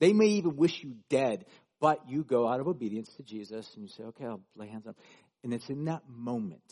They 0.00 0.12
may 0.12 0.26
even 0.26 0.56
wish 0.56 0.82
you 0.82 0.96
dead, 1.08 1.46
but 1.80 2.08
you 2.08 2.24
go 2.24 2.46
out 2.48 2.60
of 2.60 2.68
obedience 2.68 3.10
to 3.16 3.22
Jesus 3.22 3.70
and 3.74 3.82
you 3.82 3.88
say, 3.88 4.04
okay, 4.04 4.24
I'll 4.24 4.40
lay 4.56 4.68
hands 4.68 4.86
on. 4.86 4.94
And 5.42 5.52
it's 5.52 5.68
in 5.68 5.84
that 5.86 6.02
moment 6.08 6.62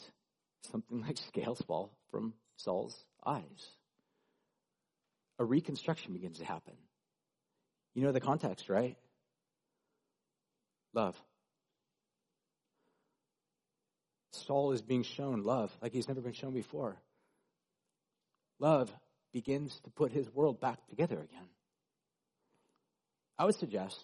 something 0.71 1.01
like 1.01 1.17
scales 1.29 1.61
fall 1.67 1.93
from 2.11 2.35
Saul's 2.57 2.97
eyes. 3.27 3.43
a 5.39 5.45
reconstruction 5.45 6.13
begins 6.13 6.39
to 6.39 6.45
happen. 6.45 6.75
You 7.95 8.05
know 8.05 8.13
the 8.13 8.21
context, 8.21 8.69
right? 8.69 8.97
Love. 10.95 11.17
Saul 14.33 14.73
is 14.73 14.83
being 14.83 15.03
shown 15.03 15.43
love 15.43 15.71
like 15.83 15.93
he's 15.93 16.09
never 16.09 16.21
been 16.21 16.33
shown 16.33 16.55
before. 16.55 16.97
Love 18.63 18.93
begins 19.33 19.79
to 19.81 19.91
put 19.91 20.13
his 20.13 20.33
world 20.33 20.61
back 20.61 20.79
together 20.89 21.17
again. 21.17 21.49
I 23.37 23.45
would 23.45 23.57
suggest 23.57 23.99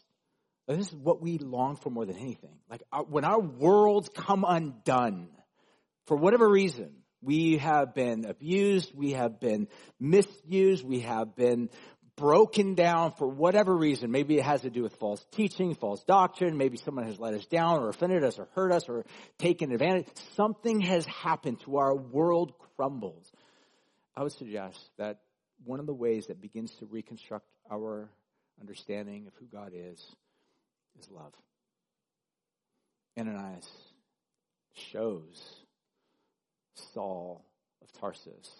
that 0.67 0.77
this 0.77 0.89
is 0.89 0.95
what 0.95 1.23
we 1.23 1.39
long 1.39 1.77
for 1.77 1.91
more 1.91 2.05
than 2.05 2.17
anything. 2.17 2.59
Like 2.69 2.83
our, 2.93 3.05
when 3.05 3.25
our 3.25 3.41
worlds 3.41 4.11
come 4.13 4.45
undone, 4.47 5.29
for 6.07 6.17
whatever 6.17 6.49
reason, 6.49 6.91
we 7.23 7.59
have 7.59 7.95
been 7.95 8.25
abused, 8.25 8.93
we 8.97 9.13
have 9.13 9.39
been 9.39 9.69
misused, 10.01 10.85
we 10.85 11.01
have 11.01 11.37
been 11.37 11.71
broken 12.17 12.75
down 12.75 13.13
for 13.13 13.29
whatever 13.29 13.77
reason. 13.77 14.11
Maybe 14.11 14.39
it 14.39 14.45
has 14.45 14.63
to 14.63 14.71
do 14.71 14.83
with 14.83 14.97
false 14.97 15.25
teaching, 15.31 15.77
false 15.77 16.03
doctrine. 16.03 16.57
Maybe 16.57 16.79
someone 16.79 17.07
has 17.07 17.21
let 17.21 17.33
us 17.35 17.47
down 17.47 17.79
or 17.79 17.91
offended 17.91 18.25
us 18.25 18.41
or 18.41 18.49
hurt 18.57 18.73
us 18.73 18.89
or 18.89 19.05
taken 19.39 19.71
advantage. 19.71 20.09
Something 20.35 20.81
has 20.81 21.07
happened 21.07 21.61
to 21.61 21.77
our 21.77 21.95
world 21.95 22.55
crumbles. 22.77 23.31
I 24.19 24.23
would 24.25 24.33
suggest 24.33 24.91
that 24.99 25.21
one 25.65 25.79
of 25.79 25.87
the 25.87 25.95
ways 25.95 26.27
that 26.27 26.41
begins 26.41 26.73
to 26.81 26.87
reconstruct 26.87 27.47
our 27.71 28.11
understanding 28.61 29.29
of 29.29 29.33
who 29.39 29.47
God 29.47 29.71
is 29.73 30.05
is 30.99 31.09
love. 31.09 31.33
Ananias 33.17 33.69
shows 34.75 35.61
Saul 36.75 37.45
of 37.81 37.93
Tarsus 37.93 38.51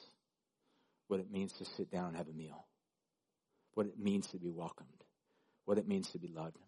what 1.09 1.19
it 1.19 1.29
means 1.29 1.53
to 1.55 1.65
sit 1.65 1.91
down 1.91 2.11
and 2.11 2.17
have 2.17 2.29
a 2.29 2.33
meal 2.33 2.65
what 3.75 3.87
it 3.87 3.99
means 3.99 4.29
to 4.29 4.39
be 4.39 4.51
welcomed, 4.51 5.05
what 5.65 5.79
it 5.79 5.87
means 5.87 6.11
to 6.11 6.19
be 6.19 6.29
loved. 6.29 6.59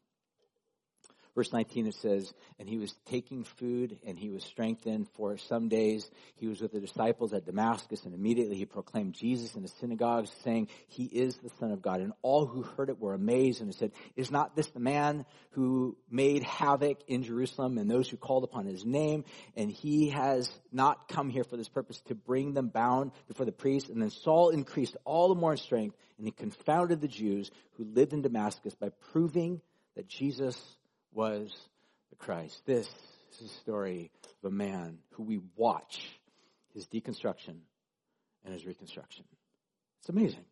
Verse 1.35 1.53
19 1.53 1.87
it 1.87 1.95
says, 1.95 2.33
And 2.59 2.69
he 2.69 2.79
was 2.79 2.95
taking 3.07 3.45
food 3.45 3.99
and 4.07 4.19
he 4.19 4.31
was 4.31 4.45
strengthened 4.45 5.09
for 5.15 5.37
some 5.37 5.69
days. 5.69 6.11
He 6.37 6.47
was 6.47 6.61
with 6.61 6.73
the 6.73 6.81
disciples 6.81 7.33
at 7.33 7.47
Damascus 7.47 8.05
and 8.05 8.15
immediately 8.15 8.57
he 8.57 8.67
proclaimed 8.67 9.15
Jesus 9.15 9.55
in 9.55 9.63
the 9.63 9.69
synagogues 9.81 10.31
saying, 10.45 10.69
He 10.89 11.05
is 11.05 11.37
the 11.37 11.51
Son 11.61 11.71
of 11.71 11.83
God. 11.83 12.01
And 12.01 12.13
all 12.23 12.47
who 12.47 12.63
heard 12.63 12.89
it 12.89 13.01
were 13.01 13.15
amazed 13.15 13.61
and 13.61 13.75
said, 13.75 13.93
Is 14.17 14.31
not 14.31 14.57
this 14.57 14.69
the 14.69 14.81
man 14.81 15.25
who 15.53 15.97
made 16.11 16.43
havoc 16.43 16.99
in 17.07 17.23
Jerusalem 17.23 17.79
and 17.79 17.91
those 17.91 18.09
who 18.09 18.17
called 18.17 18.45
upon 18.45 18.67
his 18.67 18.85
name? 18.85 19.25
And 19.57 19.71
he 19.71 20.11
has 20.11 20.51
not 20.73 21.09
come 21.09 21.31
here 21.31 21.45
for 21.45 21.57
this 21.57 21.69
purpose 21.69 22.01
to 22.09 22.15
bring 22.15 22.55
them 22.55 22.69
bound 22.69 23.13
before 23.29 23.47
the 23.47 23.53
priests. 23.53 23.91
And 23.91 24.03
then 24.03 24.11
Saul 24.11 24.51
increased 24.51 24.97
all 25.05 25.29
the 25.29 25.41
more 25.41 25.53
in 25.53 25.59
strength 25.59 25.97
and 26.21 26.27
he 26.27 26.33
confounded 26.33 27.01
the 27.01 27.09
Jews 27.09 27.51
who 27.73 27.85
lived 27.85 28.13
in 28.13 28.21
Damascus 28.21 28.75
by 28.75 28.91
proving 29.11 29.63
that 29.97 30.07
Jesus 30.07 30.55
was 31.13 31.53
the 32.11 32.17
Christ. 32.17 32.63
This 32.67 32.89
is 33.33 33.39
the 33.39 33.49
story 33.61 34.11
of 34.43 34.53
a 34.53 34.55
man 34.55 34.99
who 35.13 35.23
we 35.23 35.41
watch 35.57 36.01
his 36.75 36.87
deconstruction 36.87 37.57
and 38.45 38.55
his 38.55 38.65
reconstruction. 38.65 39.25
It's 40.01 40.09
amazing. 40.09 40.45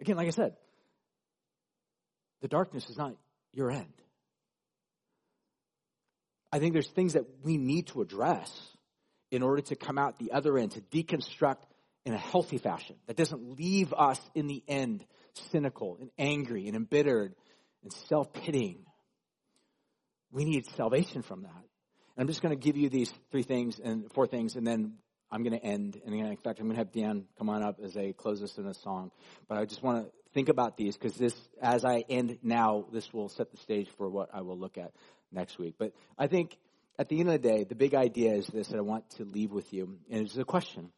Again, 0.00 0.16
like 0.16 0.28
I 0.28 0.30
said, 0.30 0.56
the 2.42 2.48
darkness 2.48 2.88
is 2.88 2.96
not 2.96 3.14
your 3.52 3.70
end. 3.70 3.92
I 6.52 6.58
think 6.58 6.72
there's 6.72 6.88
things 6.88 7.14
that 7.14 7.24
we 7.42 7.56
need 7.56 7.88
to 7.88 8.00
address 8.00 8.50
in 9.30 9.42
order 9.42 9.62
to 9.62 9.76
come 9.76 9.98
out 9.98 10.18
the 10.18 10.32
other 10.32 10.56
end, 10.56 10.72
to 10.72 10.80
deconstruct 10.80 11.62
in 12.04 12.14
a 12.14 12.18
healthy 12.18 12.58
fashion 12.58 12.96
that 13.06 13.16
doesn't 13.16 13.58
leave 13.58 13.92
us 13.92 14.20
in 14.34 14.46
the 14.46 14.62
end 14.68 15.04
cynical 15.50 15.98
and 16.00 16.10
angry 16.18 16.68
and 16.68 16.76
embittered 16.76 17.34
and 17.82 17.92
self 17.92 18.32
pitying 18.32 18.84
we 20.36 20.44
need 20.44 20.66
salvation 20.76 21.22
from 21.22 21.44
that. 21.44 21.64
And 22.14 22.22
I'm 22.22 22.26
just 22.26 22.42
going 22.42 22.54
to 22.54 22.62
give 22.62 22.76
you 22.76 22.90
these 22.90 23.10
three 23.30 23.42
things 23.42 23.80
and 23.82 24.12
four 24.12 24.26
things, 24.26 24.54
and 24.54 24.66
then 24.66 24.98
I'm 25.30 25.42
going 25.42 25.58
to 25.58 25.64
end. 25.64 25.98
And 26.04 26.14
in 26.14 26.36
fact, 26.36 26.60
I'm 26.60 26.66
going 26.66 26.76
to 26.76 26.80
have 26.80 26.92
Dan 26.92 27.24
come 27.38 27.48
on 27.48 27.62
up 27.62 27.78
as 27.82 27.94
they 27.94 28.12
close 28.12 28.42
us 28.42 28.58
in 28.58 28.66
a 28.66 28.74
song. 28.74 29.10
But 29.48 29.56
I 29.56 29.64
just 29.64 29.82
want 29.82 30.04
to 30.04 30.12
think 30.34 30.50
about 30.50 30.76
these 30.76 30.94
because 30.94 31.16
this, 31.16 31.34
as 31.62 31.86
I 31.86 32.04
end 32.10 32.38
now, 32.42 32.84
this 32.92 33.10
will 33.14 33.30
set 33.30 33.50
the 33.50 33.56
stage 33.56 33.88
for 33.96 34.10
what 34.10 34.28
I 34.34 34.42
will 34.42 34.58
look 34.58 34.76
at 34.76 34.92
next 35.32 35.58
week. 35.58 35.76
But 35.78 35.94
I 36.18 36.26
think 36.26 36.58
at 36.98 37.08
the 37.08 37.18
end 37.18 37.30
of 37.30 37.40
the 37.40 37.48
day, 37.48 37.64
the 37.64 37.74
big 37.74 37.94
idea 37.94 38.34
is 38.34 38.46
this 38.46 38.68
that 38.68 38.76
I 38.76 38.82
want 38.82 39.08
to 39.16 39.24
leave 39.24 39.52
with 39.52 39.72
you, 39.72 39.96
and 40.10 40.26
it's 40.26 40.36
a 40.36 40.44
question: 40.44 40.90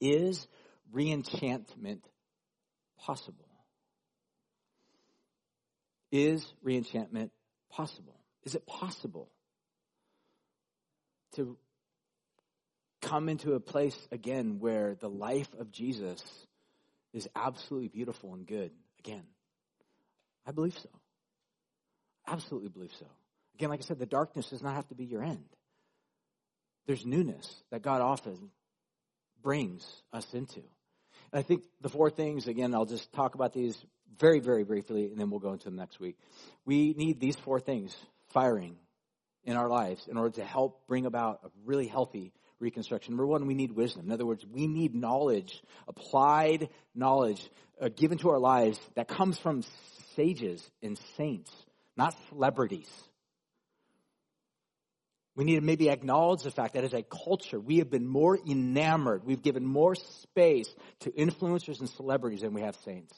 Is 0.00 0.46
reenchantment 0.94 2.02
possible? 2.96 3.48
Is 6.12 6.46
reenchantment 6.64 7.30
possible? 7.68 8.21
Is 8.44 8.54
it 8.54 8.66
possible 8.66 9.28
to 11.36 11.56
come 13.00 13.28
into 13.28 13.54
a 13.54 13.60
place 13.60 13.96
again 14.10 14.58
where 14.58 14.94
the 14.94 15.08
life 15.08 15.48
of 15.58 15.70
Jesus 15.70 16.22
is 17.12 17.28
absolutely 17.34 17.88
beautiful 17.88 18.34
and 18.34 18.46
good 18.46 18.72
again? 18.98 19.24
I 20.46 20.52
believe 20.52 20.76
so. 20.78 20.88
Absolutely 22.26 22.68
believe 22.68 22.92
so. 22.98 23.06
Again, 23.54 23.70
like 23.70 23.80
I 23.80 23.84
said, 23.84 23.98
the 23.98 24.06
darkness 24.06 24.50
does 24.50 24.62
not 24.62 24.74
have 24.74 24.88
to 24.88 24.94
be 24.94 25.04
your 25.04 25.22
end. 25.22 25.44
There's 26.86 27.06
newness 27.06 27.62
that 27.70 27.82
God 27.82 28.00
often 28.00 28.50
brings 29.42 29.86
us 30.12 30.32
into. 30.34 30.60
And 31.32 31.38
I 31.38 31.42
think 31.42 31.62
the 31.80 31.88
four 31.88 32.10
things, 32.10 32.48
again, 32.48 32.74
I'll 32.74 32.86
just 32.86 33.12
talk 33.12 33.34
about 33.34 33.52
these 33.52 33.76
very, 34.18 34.40
very 34.40 34.64
briefly, 34.64 35.06
and 35.06 35.18
then 35.18 35.30
we'll 35.30 35.40
go 35.40 35.52
into 35.52 35.66
them 35.66 35.76
next 35.76 36.00
week. 36.00 36.16
We 36.64 36.92
need 36.94 37.20
these 37.20 37.36
four 37.36 37.60
things 37.60 37.96
firing 38.32 38.76
in 39.44 39.56
our 39.56 39.68
lives 39.68 40.06
in 40.08 40.16
order 40.16 40.30
to 40.36 40.44
help 40.44 40.86
bring 40.86 41.06
about 41.06 41.40
a 41.44 41.48
really 41.64 41.86
healthy 41.86 42.32
reconstruction. 42.60 43.12
Number 43.12 43.26
one, 43.26 43.46
we 43.46 43.54
need 43.54 43.72
wisdom. 43.72 44.06
In 44.06 44.12
other 44.12 44.26
words, 44.26 44.46
we 44.46 44.66
need 44.66 44.94
knowledge, 44.94 45.62
applied 45.88 46.68
knowledge 46.94 47.42
uh, 47.80 47.88
given 47.88 48.18
to 48.18 48.30
our 48.30 48.38
lives 48.38 48.78
that 48.94 49.08
comes 49.08 49.38
from 49.38 49.64
sages 50.16 50.64
and 50.82 50.98
saints, 51.16 51.50
not 51.96 52.14
celebrities. 52.28 52.88
We 55.34 55.44
need 55.44 55.56
to 55.56 55.62
maybe 55.62 55.88
acknowledge 55.88 56.42
the 56.42 56.50
fact 56.50 56.74
that 56.74 56.84
as 56.84 56.92
a 56.92 57.02
culture, 57.02 57.58
we 57.58 57.78
have 57.78 57.90
been 57.90 58.06
more 58.06 58.38
enamored, 58.46 59.24
we've 59.24 59.42
given 59.42 59.64
more 59.64 59.94
space 59.94 60.72
to 61.00 61.10
influencers 61.10 61.80
and 61.80 61.88
celebrities 61.88 62.42
than 62.42 62.52
we 62.52 62.60
have 62.60 62.76
saints. 62.84 63.14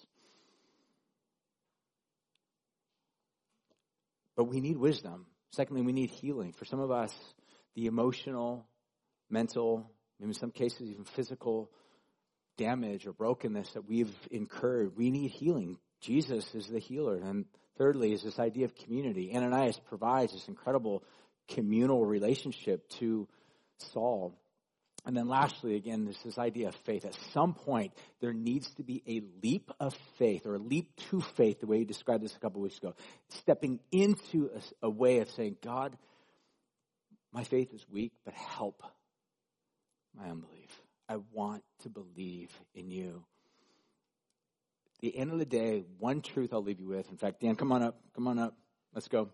But 4.36 4.44
we 4.44 4.60
need 4.60 4.76
wisdom. 4.76 5.26
Secondly, 5.52 5.82
we 5.82 5.92
need 5.92 6.10
healing. 6.10 6.52
For 6.52 6.64
some 6.64 6.80
of 6.80 6.90
us, 6.90 7.14
the 7.74 7.86
emotional, 7.86 8.66
mental, 9.30 9.90
maybe 10.18 10.30
in 10.30 10.34
some 10.34 10.50
cases 10.50 10.88
even 10.88 11.04
physical 11.04 11.70
damage 12.56 13.06
or 13.06 13.12
brokenness 13.12 13.72
that 13.72 13.88
we've 13.88 14.14
incurred, 14.30 14.96
we 14.96 15.10
need 15.10 15.30
healing. 15.30 15.78
Jesus 16.00 16.54
is 16.54 16.68
the 16.68 16.78
healer. 16.78 17.16
And 17.16 17.46
thirdly, 17.78 18.12
is 18.12 18.22
this 18.22 18.38
idea 18.38 18.64
of 18.64 18.74
community. 18.74 19.32
Ananias 19.34 19.80
provides 19.88 20.32
this 20.32 20.48
incredible 20.48 21.02
communal 21.48 22.04
relationship 22.04 22.88
to 22.88 23.28
Saul. 23.78 24.34
And 25.06 25.14
then 25.16 25.28
lastly, 25.28 25.76
again, 25.76 26.04
there's 26.04 26.22
this 26.24 26.38
idea 26.38 26.68
of 26.68 26.74
faith. 26.86 27.04
At 27.04 27.14
some 27.32 27.52
point, 27.52 27.92
there 28.20 28.32
needs 28.32 28.70
to 28.76 28.82
be 28.82 29.02
a 29.06 29.22
leap 29.42 29.70
of 29.78 29.94
faith 30.18 30.46
or 30.46 30.54
a 30.54 30.58
leap 30.58 30.96
to 31.10 31.20
faith, 31.20 31.60
the 31.60 31.66
way 31.66 31.78
you 31.78 31.84
described 31.84 32.24
this 32.24 32.34
a 32.34 32.38
couple 32.38 32.62
weeks 32.62 32.78
ago. 32.78 32.94
Stepping 33.28 33.80
into 33.92 34.50
a, 34.82 34.86
a 34.86 34.90
way 34.90 35.18
of 35.18 35.30
saying, 35.30 35.56
God, 35.62 35.96
my 37.32 37.44
faith 37.44 37.74
is 37.74 37.84
weak, 37.90 38.12
but 38.24 38.32
help 38.32 38.82
my 40.16 40.28
unbelief. 40.28 40.70
I 41.08 41.16
want 41.32 41.62
to 41.82 41.90
believe 41.90 42.50
in 42.74 42.90
you. 42.90 43.24
At 44.96 45.00
the 45.02 45.18
end 45.18 45.32
of 45.32 45.38
the 45.38 45.44
day, 45.44 45.84
one 45.98 46.22
truth 46.22 46.54
I'll 46.54 46.62
leave 46.62 46.80
you 46.80 46.88
with. 46.88 47.10
In 47.10 47.18
fact, 47.18 47.40
Dan, 47.40 47.56
come 47.56 47.72
on 47.72 47.82
up. 47.82 48.00
Come 48.14 48.26
on 48.26 48.38
up. 48.38 48.56
Let's 48.94 49.08
go. 49.08 49.28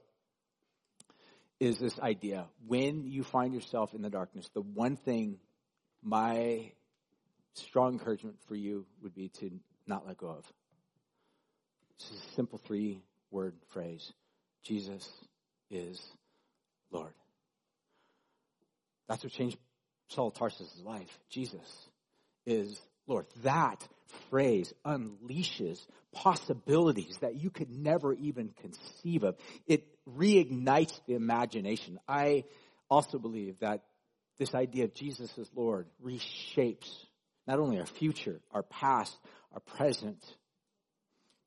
Is 1.61 1.79
this 1.79 1.97
idea. 2.01 2.47
When 2.67 3.07
you 3.07 3.23
find 3.23 3.55
yourself 3.55 3.95
in 3.95 4.03
the 4.03 4.11
darkness, 4.11 4.49
the 4.55 4.63
one 4.63 4.97
thing 4.97 5.39
my 6.03 6.73
strong 7.55 7.95
encouragement 7.95 8.37
for 8.49 8.55
you 8.55 8.87
would 9.03 9.15
be 9.15 9.29
to 9.29 9.51
not 9.87 10.07
let 10.07 10.19
go 10.19 10.29
of. 10.29 10.45
It's 11.97 12.11
a 12.11 12.35
simple 12.35 12.59
three 12.59 13.03
word 13.31 13.55
phrase 13.69 14.13
Jesus 14.63 15.09
is 15.71 16.01
Lord. 16.91 17.13
That's 19.09 19.23
what 19.25 19.33
changed 19.33 19.59
Saul 20.09 20.31
Tarsus' 20.31 20.83
life. 20.85 21.19
Jesus 21.31 21.89
is 22.47 22.81
Lord. 23.07 23.27
That 23.43 23.87
phrase 24.29 24.73
unleashes 24.85 25.85
possibilities 26.13 27.19
that 27.19 27.37
you 27.37 27.51
could 27.51 27.71
never 27.71 28.13
even 28.15 28.51
conceive 28.61 29.23
of. 29.23 29.37
It 29.67 29.87
reignites 30.09 31.01
the 31.07 31.15
imagination. 31.15 31.99
I 32.09 32.45
also 32.89 33.19
believe 33.19 33.59
that 33.61 33.83
this 34.41 34.55
idea 34.55 34.85
of 34.85 34.95
Jesus 34.95 35.31
as 35.39 35.49
Lord 35.55 35.87
reshapes 36.03 36.91
not 37.47 37.61
only 37.61 37.79
our 37.79 37.87
future, 37.87 38.41
our 38.53 38.63
past, 38.63 39.17
our 39.53 39.61
present, 39.61 40.19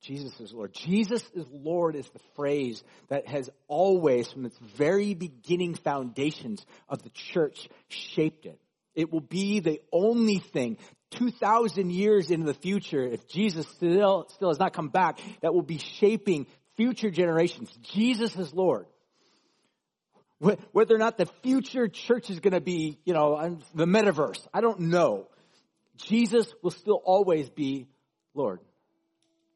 Jesus 0.00 0.38
is 0.38 0.52
Lord. 0.52 0.72
Jesus 0.72 1.22
is 1.34 1.46
Lord 1.50 1.96
is 1.96 2.08
the 2.10 2.20
phrase 2.36 2.84
that 3.08 3.26
has 3.26 3.50
always, 3.68 4.30
from 4.30 4.46
its 4.46 4.58
very 4.76 5.14
beginning 5.14 5.74
foundations 5.74 6.64
of 6.88 7.02
the 7.02 7.10
church, 7.10 7.68
shaped 7.88 8.46
it. 8.46 8.60
It 8.94 9.12
will 9.12 9.20
be 9.20 9.60
the 9.60 9.80
only 9.92 10.38
thing 10.38 10.76
2,000 11.12 11.90
years 11.90 12.30
into 12.30 12.46
the 12.46 12.54
future, 12.54 13.02
if 13.02 13.26
Jesus 13.28 13.66
still, 13.68 14.28
still 14.34 14.50
has 14.50 14.58
not 14.58 14.72
come 14.72 14.88
back, 14.88 15.18
that 15.40 15.52
will 15.52 15.62
be 15.62 15.78
shaping 15.78 16.46
future 16.76 17.10
generations. 17.10 17.70
Jesus 17.82 18.36
is 18.36 18.52
Lord. 18.54 18.86
Whether 20.38 20.94
or 20.94 20.98
not 20.98 21.16
the 21.16 21.26
future 21.42 21.88
church 21.88 22.28
is 22.28 22.40
going 22.40 22.52
to 22.52 22.60
be, 22.60 22.98
you 23.04 23.14
know, 23.14 23.58
the 23.74 23.86
metaverse, 23.86 24.46
I 24.52 24.60
don't 24.60 24.80
know. 24.80 25.28
Jesus 25.96 26.52
will 26.62 26.72
still 26.72 27.00
always 27.04 27.48
be 27.48 27.88
Lord. 28.34 28.60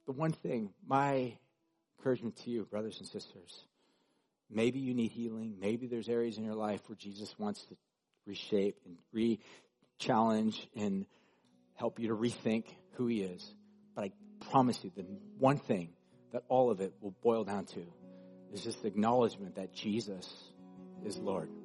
The 0.06 0.12
one 0.12 0.32
thing, 0.32 0.70
my 0.86 1.36
encouragement 1.98 2.36
to 2.44 2.50
you, 2.50 2.64
brothers 2.64 2.96
and 2.98 3.08
sisters, 3.08 3.64
maybe 4.48 4.78
you 4.78 4.94
need 4.94 5.10
healing. 5.10 5.56
Maybe 5.60 5.88
there's 5.88 6.08
areas 6.08 6.38
in 6.38 6.44
your 6.44 6.54
life 6.54 6.80
where 6.86 6.96
Jesus 6.96 7.34
wants 7.38 7.62
to 7.64 7.76
reshape 8.24 8.78
and 8.86 8.96
re-challenge 9.12 10.68
and 10.76 11.06
help 11.74 11.98
you 11.98 12.08
to 12.08 12.14
rethink 12.14 12.64
who 12.92 13.08
he 13.08 13.22
is. 13.22 13.52
But 13.94 14.04
I 14.04 14.12
promise 14.50 14.78
you, 14.82 14.92
the 14.96 15.04
one 15.38 15.58
thing 15.58 15.90
that 16.32 16.44
all 16.48 16.70
of 16.70 16.80
it 16.80 16.94
will 17.00 17.14
boil 17.22 17.44
down 17.44 17.66
to 17.66 17.84
is 18.52 18.64
this 18.64 18.76
acknowledgement 18.84 19.56
that 19.56 19.74
Jesus 19.74 20.26
is 21.04 21.18
Lord. 21.18 21.57